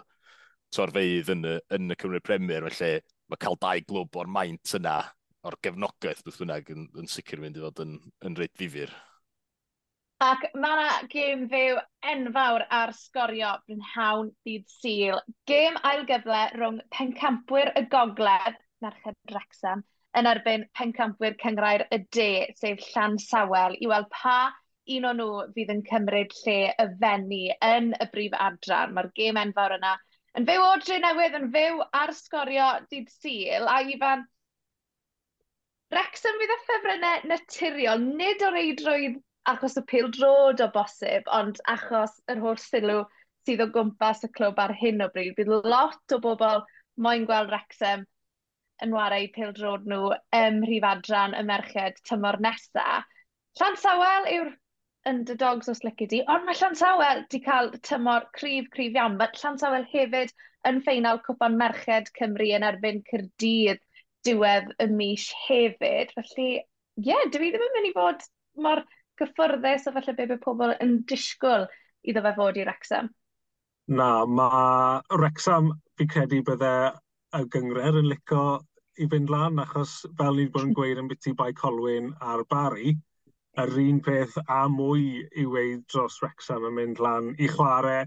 torfeidd 0.75 1.35
yn 1.35 1.45
y, 1.47 1.59
yn 1.77 1.93
y 1.93 1.99
Cymru 2.01 2.23
Premier, 2.25 2.71
felly 2.71 3.03
mae 3.31 3.43
cael 3.43 3.59
dau 3.61 3.85
glwb 3.91 4.19
o'r 4.23 4.31
maint 4.31 4.75
yna, 4.79 5.01
o'r 5.47 5.59
gefnogaeth 5.63 6.25
beth 6.27 6.41
bynnag 6.41 6.73
yn, 6.75 6.89
yn 6.99 7.11
sicr 7.11 7.43
mynd 7.43 7.59
i 7.59 7.65
fod 7.67 7.85
yn, 7.85 7.99
yn 8.27 8.39
reit 8.39 8.55
ddifur. 8.57 8.95
Ac 10.25 10.45
mae 10.57 10.73
yna 10.81 10.93
gêm 11.13 11.41
fyw 11.53 11.79
enfawr 12.11 12.63
ar 12.77 12.93
sgorio 12.99 13.49
brynhawn 13.67 14.31
dydd 14.49 14.63
syl. 14.75 15.19
Gêm 15.51 15.75
ail 15.89 16.07
gyfle 16.11 16.39
rhwng 16.55 16.79
pencampwyr 16.97 17.71
y 17.77 17.83
gogledd, 17.95 18.57
Merched 18.81 19.19
Wrexham, 19.33 19.83
yn 20.17 20.29
erbyn 20.31 20.65
pencampwyr 20.81 21.37
cyngrair 21.43 21.85
y 21.93 21.99
de, 22.17 22.31
sef 22.63 22.81
Llan 22.95 23.19
Sawel, 23.27 23.77
i 23.77 23.91
weld 23.93 24.09
pa 24.15 24.39
un 24.97 25.09
o'n 25.11 25.21
nhw 25.21 25.45
fydd 25.59 25.75
yn 25.77 25.85
cymryd 25.91 26.33
lle 26.39 26.57
y 26.73 26.89
fenni 27.05 27.43
yn 27.69 27.93
y 28.01 28.09
brif 28.17 28.41
adran. 28.49 28.97
Mae'r 28.97 29.13
gêm 29.21 29.43
enfawr 29.43 29.77
yna 29.77 29.93
yn 30.41 30.49
fyw 30.49 30.65
o 30.65 30.73
dre 30.87 30.99
newydd, 31.05 31.37
yn 31.43 31.53
fyw 31.59 31.85
ar 32.01 32.17
sgorio 32.23 32.71
dydd 32.89 33.13
syl, 33.19 33.69
a 33.69 33.83
Ifan, 33.85 34.25
Wrexham 35.93 36.41
fydd 36.41 36.57
y 36.57 36.61
ffefrynnau 36.65 37.33
naturiol, 37.35 38.13
nid 38.17 38.41
o 38.43 38.55
reidrwydd 38.57 39.21
achos 39.53 39.79
y 39.81 39.85
pildrod 39.91 40.63
o 40.65 40.69
bosib, 40.75 41.29
ond 41.39 41.61
achos 41.73 42.19
yr 42.33 42.43
holl 42.43 42.61
sylw 42.63 43.05
sydd 43.47 43.63
o 43.63 43.69
gwmpas 43.75 44.25
y 44.27 44.31
clwb 44.37 44.61
ar 44.63 44.75
hyn 44.81 45.05
o 45.05 45.09
bryd, 45.15 45.35
bydd 45.39 45.53
lot 45.55 46.15
o 46.17 46.21
bobl 46.23 46.63
moyn 47.07 47.27
gweld 47.29 47.53
Wrexham 47.53 48.05
yn 48.85 48.95
wario 48.97 49.31
pildrod 49.35 49.87
nhw 49.89 50.13
ym 50.37 50.61
mhrif 50.63 50.87
adran 50.91 51.37
y 51.39 51.43
merched 51.51 52.03
tymor 52.09 52.41
nesa. 52.47 53.03
Llansawel 53.61 54.29
yw'r 54.35 54.51
underdogs 55.09 55.71
os 55.73 55.85
lyci 55.87 56.09
di, 56.11 56.21
ond 56.33 56.45
mae 56.45 56.59
Llansawel 56.59 57.23
wedi 57.23 57.41
cael 57.45 57.71
tymor 57.89 58.27
cryf, 58.37 58.69
cryf 58.75 58.99
iawn, 58.99 59.17
mae 59.21 59.33
Llansawel 59.41 59.87
hefyd 59.93 60.35
yn 60.69 60.83
ffeinal 60.83 61.23
cwpan 61.27 61.57
merched 61.61 62.11
Cymru 62.19 62.49
yn 62.57 62.67
erbyn 62.67 63.03
Cyrdydd 63.11 63.83
diwedd 64.27 64.73
y 64.83 64.89
mis 64.91 65.29
hefyd. 65.47 66.13
Felly, 66.17 66.49
ie, 66.59 67.11
yeah, 67.11 67.29
dwi 67.33 67.53
ddim 67.55 67.67
yn 67.69 67.75
mynd 67.77 67.91
i 67.91 67.95
fod 67.97 68.25
mor 68.67 68.83
cyffwrddus 69.21 69.89
o 69.89 69.95
falle 69.97 70.15
be 70.19 70.29
bydd 70.31 70.45
pobl 70.45 70.75
yn 70.85 71.01
disgwyl 71.11 71.67
iddo 72.07 72.23
fe 72.27 72.33
fod 72.39 72.61
i 72.61 72.65
Wrexham? 72.67 73.11
Na, 73.99 74.11
mae 74.27 75.19
Wrexham, 75.19 75.73
fi 75.99 76.07
credu 76.11 76.43
bydde 76.47 76.73
y 77.39 77.43
gyngred 77.55 78.01
yn 78.03 78.09
licio 78.11 78.47
i 78.99 79.07
fynd 79.13 79.31
lan, 79.31 79.61
achos 79.63 79.99
fel 80.19 80.39
ni 80.39 80.47
wedi 80.47 80.53
bod 80.55 80.67
yn 80.69 80.77
gweud 80.79 81.03
yn 81.03 81.11
biti 81.11 81.35
bai 81.39 81.53
Colwyn 81.57 82.13
a'r 82.33 82.45
Bari, 82.51 82.95
yr 83.63 83.73
un 83.83 84.01
peth 84.05 84.37
a 84.53 84.63
mwy 84.73 85.07
i 85.43 85.47
weid 85.53 85.85
dros 85.93 86.19
Wrexham 86.23 86.67
yn 86.69 86.77
mynd 86.79 87.03
lan 87.05 87.33
i 87.39 87.49
chwarae. 87.53 88.05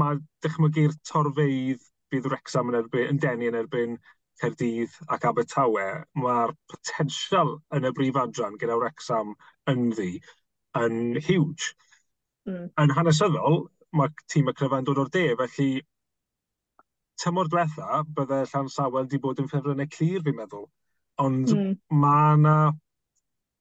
Mae 0.00 0.18
dychmygu'r 0.44 0.94
torfeidd 1.10 1.82
bydd 2.12 2.28
Wrexham 2.30 2.72
yn, 2.72 2.78
erbyn, 2.82 3.08
yn 3.12 3.20
denu 3.22 3.50
yn 3.50 3.58
erbyn 3.62 3.96
Caerdydd 4.40 4.94
ac 5.14 5.26
Abertawe, 5.28 5.86
mae'r 6.22 6.54
potensial 6.72 7.56
yn 7.74 7.88
y 7.88 7.92
brif 7.96 8.18
adran 8.22 8.58
gyda 8.60 8.78
Wrexham 8.78 9.34
yn 9.70 9.90
ddi 9.92 10.12
yn 10.78 11.18
huge. 11.26 11.74
Mm. 12.48 12.68
Yn 12.80 12.94
hanesyddol, 12.96 13.64
mae 13.98 14.12
tîm 14.32 14.50
y 14.50 14.54
cryfa'n 14.56 14.86
dod 14.86 15.00
o'r 15.04 15.12
de, 15.14 15.24
felly 15.40 15.70
tymor 17.18 17.50
diwetha, 17.50 18.02
bydde 18.16 18.42
llan 18.52 18.70
sawel 18.72 19.06
wedi 19.06 19.20
bod 19.22 19.40
yn 19.42 19.48
ffefrynnau 19.50 19.90
clir, 19.94 20.22
fi'n 20.24 20.38
meddwl. 20.38 20.68
Ond 21.24 21.50
mm. 21.54 21.74
mae 22.02 22.36
yna, 22.38 22.56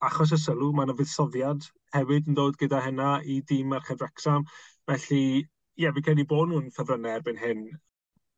achos 0.08 0.34
y 0.36 0.40
sylw, 0.42 0.72
mae 0.78 0.88
yna 0.88 0.96
fuddsoddiad 1.00 1.70
hefyd 1.96 2.30
yn 2.30 2.38
dod 2.38 2.58
gyda 2.62 2.84
hynna 2.86 3.18
i 3.26 3.40
dîm 3.50 3.74
Merched 3.74 4.04
Wrexham. 4.04 4.46
Felly, 4.90 5.24
ie, 5.42 5.86
yeah, 5.86 5.94
fi'n 5.96 6.06
credu 6.06 6.28
bod 6.30 6.52
nhw'n 6.52 6.70
ffefrynnau 6.76 7.18
erbyn 7.18 7.42
hyn. 7.42 7.64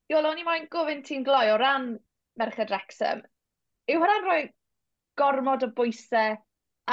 Iolo, 0.09 0.31
o'n 0.31 0.39
i 0.41 0.45
moyn 0.47 0.69
gofyn 0.73 1.03
ti'n 1.05 1.25
gloi 1.27 1.49
o 1.53 1.57
ran 1.59 1.91
merched 2.41 2.71
Wrexham, 2.73 3.23
yw 3.89 4.01
hwnna'n 4.01 4.25
rhoi 4.27 4.41
gormod 5.19 5.65
o 5.67 5.71
bwysau 5.77 6.37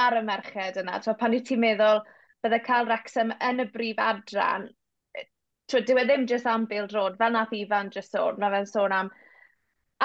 ar 0.05 0.17
y 0.19 0.23
merched 0.27 0.79
yna? 0.81 0.99
Twa, 1.03 1.15
pan 1.19 1.35
i 1.37 1.41
ti'n 1.45 1.63
meddwl 1.63 2.03
bydde 2.45 2.61
cael 2.65 2.89
Wrexham 2.89 3.33
yn 3.49 3.63
y 3.63 3.67
brif 3.73 4.01
adran, 4.03 4.67
twa, 5.71 5.81
dyw 5.81 6.01
e 6.01 6.05
ddim 6.07 6.27
jyst 6.29 6.49
am 6.51 6.67
Bill 6.69 6.89
Road, 6.93 7.17
fel 7.21 7.35
nath 7.35 7.55
Ifan 7.57 7.91
jyst 7.95 8.15
sôn, 8.15 8.39
mae 8.41 8.53
fe'n 8.55 8.69
sôn 8.71 8.95
am 8.95 9.13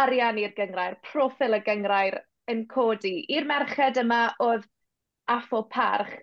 arian 0.02 0.38
i'r 0.40 0.54
gyngrair, 0.56 0.96
profil 1.12 1.58
y 1.58 1.62
gyngrair 1.66 2.20
yn 2.50 2.64
codi. 2.70 3.18
I'r 3.36 3.48
merched 3.48 4.00
yma 4.02 4.22
oedd 4.42 4.64
affo 5.30 5.62
parch, 5.74 6.14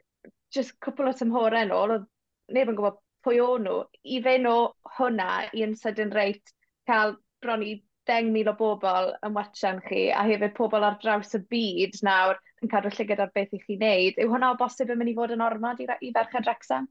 jyst 0.53 0.75
cwpl 0.84 1.12
o 1.12 1.13
tymhorau 1.17 1.67
yn 1.67 1.75
ôl, 1.75 1.95
oedd 1.97 2.08
neb 2.55 2.71
yn 2.71 2.79
gwybod 2.79 2.97
pwy 3.25 3.39
o'n 3.43 3.67
nhw. 3.67 3.84
I 4.15 4.21
fe 4.25 4.38
nhw 4.41 4.58
hwnna 4.97 5.29
i'n 5.62 5.75
sydyn 5.77 6.13
reit 6.15 6.53
cael 6.89 7.15
bron 7.43 7.63
i 7.65 7.75
10,000 8.10 8.52
o 8.52 8.56
bobl 8.60 9.12
yn 9.26 9.36
watchan 9.36 9.82
chi, 9.86 10.08
a 10.12 10.24
hefyd 10.28 10.56
pobl 10.58 10.86
ar 10.86 10.98
draws 11.02 11.36
y 11.38 11.41
byd 11.52 12.00
nawr 12.06 12.39
yn 12.63 12.72
cadw 12.72 12.91
llygad 12.93 13.22
ar 13.24 13.34
beth 13.36 13.54
i 13.56 13.60
chi 13.62 13.78
wneud, 13.78 14.17
yw 14.19 14.32
hwnna 14.34 14.54
o 14.54 14.58
bosib 14.60 14.91
yn 14.91 15.00
mynd 15.00 15.13
i 15.13 15.17
fod 15.17 15.36
yn 15.36 15.45
ormod 15.45 15.84
i, 15.84 15.88
i 16.02 16.12
ferched 16.15 16.48
Wrexham? 16.48 16.89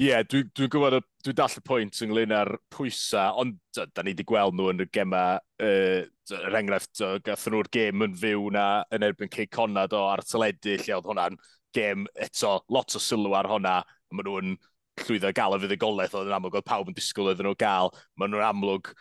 Ie, 0.00 0.06
yeah, 0.06 0.22
dwi'n 0.24 0.48
dwi 0.56 0.68
gwybod, 0.72 1.04
dwi'n 1.26 1.36
dall 1.36 1.56
y 1.58 1.62
pwynt 1.66 1.98
ynglyn 2.06 2.32
â'r 2.32 2.54
pwysau, 2.72 3.42
ond 3.42 3.58
da 3.76 4.04
ni 4.04 4.14
wedi 4.14 4.24
gweld 4.24 4.56
nhw 4.56 4.70
yn 4.72 4.80
y 4.80 4.88
gema, 4.96 5.24
uh, 5.60 6.00
er 6.38 6.56
enghraifft, 6.56 7.02
gath 7.26 7.44
nhw'r 7.52 7.68
gêm 7.74 8.06
yn 8.06 8.16
fyw 8.16 8.48
na 8.54 8.66
yn 8.96 9.04
erbyn 9.04 9.32
Cey 9.34 9.50
Conad 9.52 9.92
o 9.92 10.06
ar 10.08 10.24
teledu, 10.24 10.78
lle 10.80 10.96
oedd 10.96 11.10
hwnna'n 11.10 11.36
gêm 11.76 12.08
eto, 12.16 12.56
lot 12.72 12.96
o 12.96 13.02
sylw 13.02 13.36
ar 13.36 13.50
hwnna, 13.50 13.76
a 13.84 14.16
maen 14.16 14.30
nhw'n 14.30 14.56
llwyddo 15.04 15.34
gael 15.36 15.58
y 15.58 15.60
fuddugolaeth 15.66 16.16
oedd 16.16 16.32
yn 16.32 16.36
amlwg, 16.38 16.56
oedd 16.56 16.70
pawb 16.70 16.88
yn 16.88 16.96
disgwyl 16.96 17.34
iddyn 17.34 17.50
nhw 17.50 17.58
gael, 17.60 17.92
maen 18.16 18.32
nhw'n 18.32 18.48
amlwg 18.48 18.94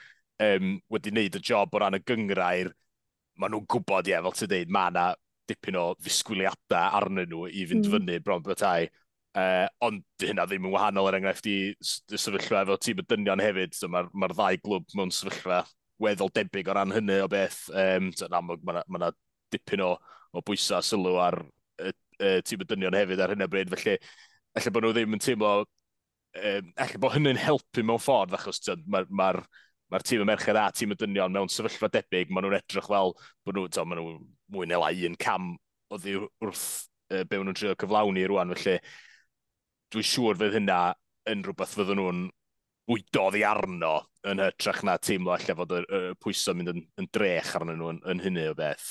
um, 0.44 0.76
wedi 0.92 1.14
wneud 1.14 1.40
y 1.40 1.42
job 1.44 1.74
o 1.74 1.82
ran 1.82 1.98
y 1.98 2.04
gyngrair, 2.06 2.72
maen 3.40 3.54
nhw'n 3.56 3.68
gwybod, 3.72 4.08
ie, 4.08 4.16
yeah, 4.16 4.24
fel 4.26 4.36
ti'n 4.36 4.52
dweud, 4.52 4.74
mae 4.76 4.94
yna 4.94 5.06
dipyn 5.50 5.78
o 5.80 5.86
ddisgwyliadau 6.00 6.98
arnyn 7.00 7.30
nhw 7.32 7.48
i 7.50 7.66
fynd 7.70 7.88
mm. 7.88 7.94
fyny 7.96 8.20
bron 8.26 8.44
bethau. 8.46 8.90
Uh, 9.38 9.68
ond 9.86 10.02
hynna 10.24 10.48
ddim 10.50 10.66
yn 10.66 10.74
wahanol 10.74 11.08
er 11.12 11.20
enghraifft 11.20 11.46
i 11.48 11.58
sefyllfa 11.86 12.64
efo 12.64 12.78
tîm 12.82 13.02
y 13.04 13.06
dynion 13.08 13.44
hefyd. 13.44 13.76
So, 13.78 13.90
Mae'r 13.92 14.10
ma, 14.14 14.30
ddau 14.32 14.60
glwb 14.66 14.98
mewn 14.98 15.14
sefyllfa 15.14 15.62
weddol 16.02 16.32
debyg 16.36 16.70
o 16.72 16.76
ran 16.76 16.96
hynny 16.96 17.20
o 17.24 17.30
beth. 17.32 17.62
Um, 17.70 18.12
so, 18.18 18.30
na, 18.32 18.42
mae 18.42 18.58
yna 18.60 18.84
ma, 18.88 19.02
ma 19.06 19.12
dipyn 19.54 19.86
o, 19.86 19.94
o 20.34 20.44
bwysau 20.46 20.86
sylw 20.86 21.20
ar 21.22 21.40
y, 21.80 21.94
y 22.20 22.34
tîm 22.48 22.66
y 22.66 22.70
dynion 22.70 22.98
hefyd 22.98 23.24
ar 23.24 23.36
hyn 23.36 23.46
o 23.46 23.50
bryd. 23.52 23.72
Felly, 23.76 23.98
efallai 24.58 24.76
bod 24.76 24.88
nhw 24.88 24.96
ddim 24.98 25.18
yn 25.18 25.26
teimlo... 25.26 25.54
Um, 26.40 26.74
efallai 26.76 27.02
bod 27.02 27.16
hynny'n 27.16 27.42
helpu 27.42 27.86
mewn 27.86 28.02
ffordd, 28.02 28.36
achos 28.38 28.62
mae'r 28.86 29.08
ma, 29.10 29.32
ma 29.32 29.32
mae'r 29.90 30.06
tîm 30.06 30.24
y 30.24 30.28
merched 30.30 30.60
a 30.60 30.68
tîm 30.76 30.94
y 30.94 30.98
dynion 31.00 31.34
mewn 31.34 31.52
sefyllfa 31.52 31.90
debyg, 31.94 32.32
maen 32.32 32.46
nhw'n 32.46 32.60
edrych 32.60 32.90
fel 32.90 33.16
bod 33.46 33.58
nhw, 33.58 33.68
to, 33.74 33.86
maen 33.86 34.02
nhw 34.02 34.16
mwy 34.54 34.70
neu 34.70 34.82
lai 34.84 34.96
yn 35.08 35.18
cam 35.20 35.56
o 35.90 35.98
ddi 35.98 36.16
wrth 36.20 36.66
e, 37.10 37.24
be 37.26 37.40
nhw'n 37.40 37.58
trio 37.58 37.76
cyflawni 37.80 38.26
rwan, 38.30 38.54
felly 38.58 38.78
dwi'n 39.94 40.10
siŵr 40.12 40.38
fydd 40.42 40.60
hynna 40.60 40.80
yn 41.34 41.44
rhywbeth 41.46 41.76
fydden 41.78 42.02
nhw'n 42.02 42.24
wydodd 42.90 43.38
i 43.38 43.44
arno 43.46 43.96
yn 44.30 44.42
hytrach 44.44 44.82
na 44.86 44.98
teimlo 45.02 45.34
allai 45.36 45.56
fod 45.58 45.76
y, 45.78 45.84
y 45.84 46.02
pwysau 46.22 46.58
mynd 46.58 46.74
yn, 46.74 46.82
yn 47.02 47.10
drech 47.14 47.56
arnyn 47.58 47.80
nhw 47.82 47.94
yn, 47.94 48.02
yn 48.14 48.24
hynny 48.26 48.50
o 48.50 48.56
beth. 48.58 48.90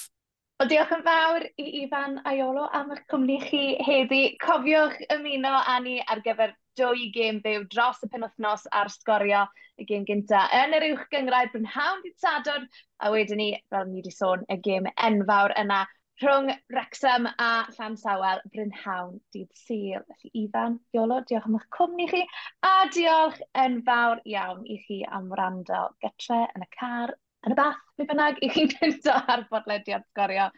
Wel, 0.58 0.70
diolch 0.70 0.92
yn 0.94 1.02
fawr 1.06 1.44
i 1.62 1.64
Ifan 1.80 2.16
Aiolo 2.26 2.64
am 2.76 2.88
eich 2.90 3.02
cwmni 3.12 3.34
chi 3.42 3.60
heddi. 3.88 4.22
Cofiwch 4.44 4.96
ymuno 5.14 5.52
â 5.72 5.76
ni 5.84 5.92
ar 6.14 6.18
gyfer 6.24 6.54
dwy 6.80 7.04
gêm 7.14 7.36
byw 7.44 7.68
dros 7.74 8.00
y 8.02 8.08
penwthnos 8.14 8.64
ar 8.80 8.90
sgorio 8.90 9.44
y 9.78 9.86
gêm 9.90 10.06
gyntaf 10.08 10.56
yn 10.62 10.74
yr 10.78 10.86
uwch 10.88 11.04
gyngrair 11.12 11.52
brynhawn 11.52 12.02
dydd 12.02 12.16
Sadwrn, 12.24 12.66
a 12.98 13.12
wedyn 13.14 13.38
ni, 13.38 13.46
fel 13.70 13.86
ni 13.86 14.00
wedi 14.00 14.14
sôn, 14.16 14.42
y 14.50 14.58
gêm 14.64 14.90
enfawr 15.10 15.54
yna 15.62 15.78
rhwng 16.24 16.50
Wrexham 16.74 17.30
a 17.30 17.52
Llan 17.76 17.94
Sawel 18.02 18.42
brynhawn 18.50 19.14
dydd 19.36 19.54
Sul. 19.62 20.02
Felly 20.10 20.32
Ifan, 20.42 20.80
Iolo, 20.90 21.20
diolch 21.30 21.46
am 21.46 21.60
eich 21.60 21.70
cwmni 21.78 22.10
chi, 22.10 22.24
a 22.66 22.74
diolch 22.98 23.38
yn 23.62 23.78
fawr 23.86 24.26
iawn 24.34 24.66
i 24.66 24.82
chi 24.88 25.04
am 25.06 25.30
wrando 25.30 25.86
gytre 26.02 26.42
yn 26.48 26.66
y 26.66 26.70
car, 26.80 27.14
yn 27.48 27.54
y 27.56 27.58
bath, 27.58 27.80
be 27.98 28.06
bynnag, 28.10 28.40
i 28.44 28.50
chi'n 28.54 28.74
mynd 28.78 29.08
ar 29.34 29.46
bodlediad 29.52 30.06
sgorio. 30.12 30.50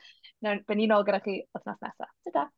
Nawr, 0.44 0.62
ni'n 0.76 0.96
ôl 0.96 1.06
gyda 1.08 1.22
chi 1.24 1.40
wythnos 1.54 1.80
nesaf. 1.86 2.10
Ta-da! 2.28 2.48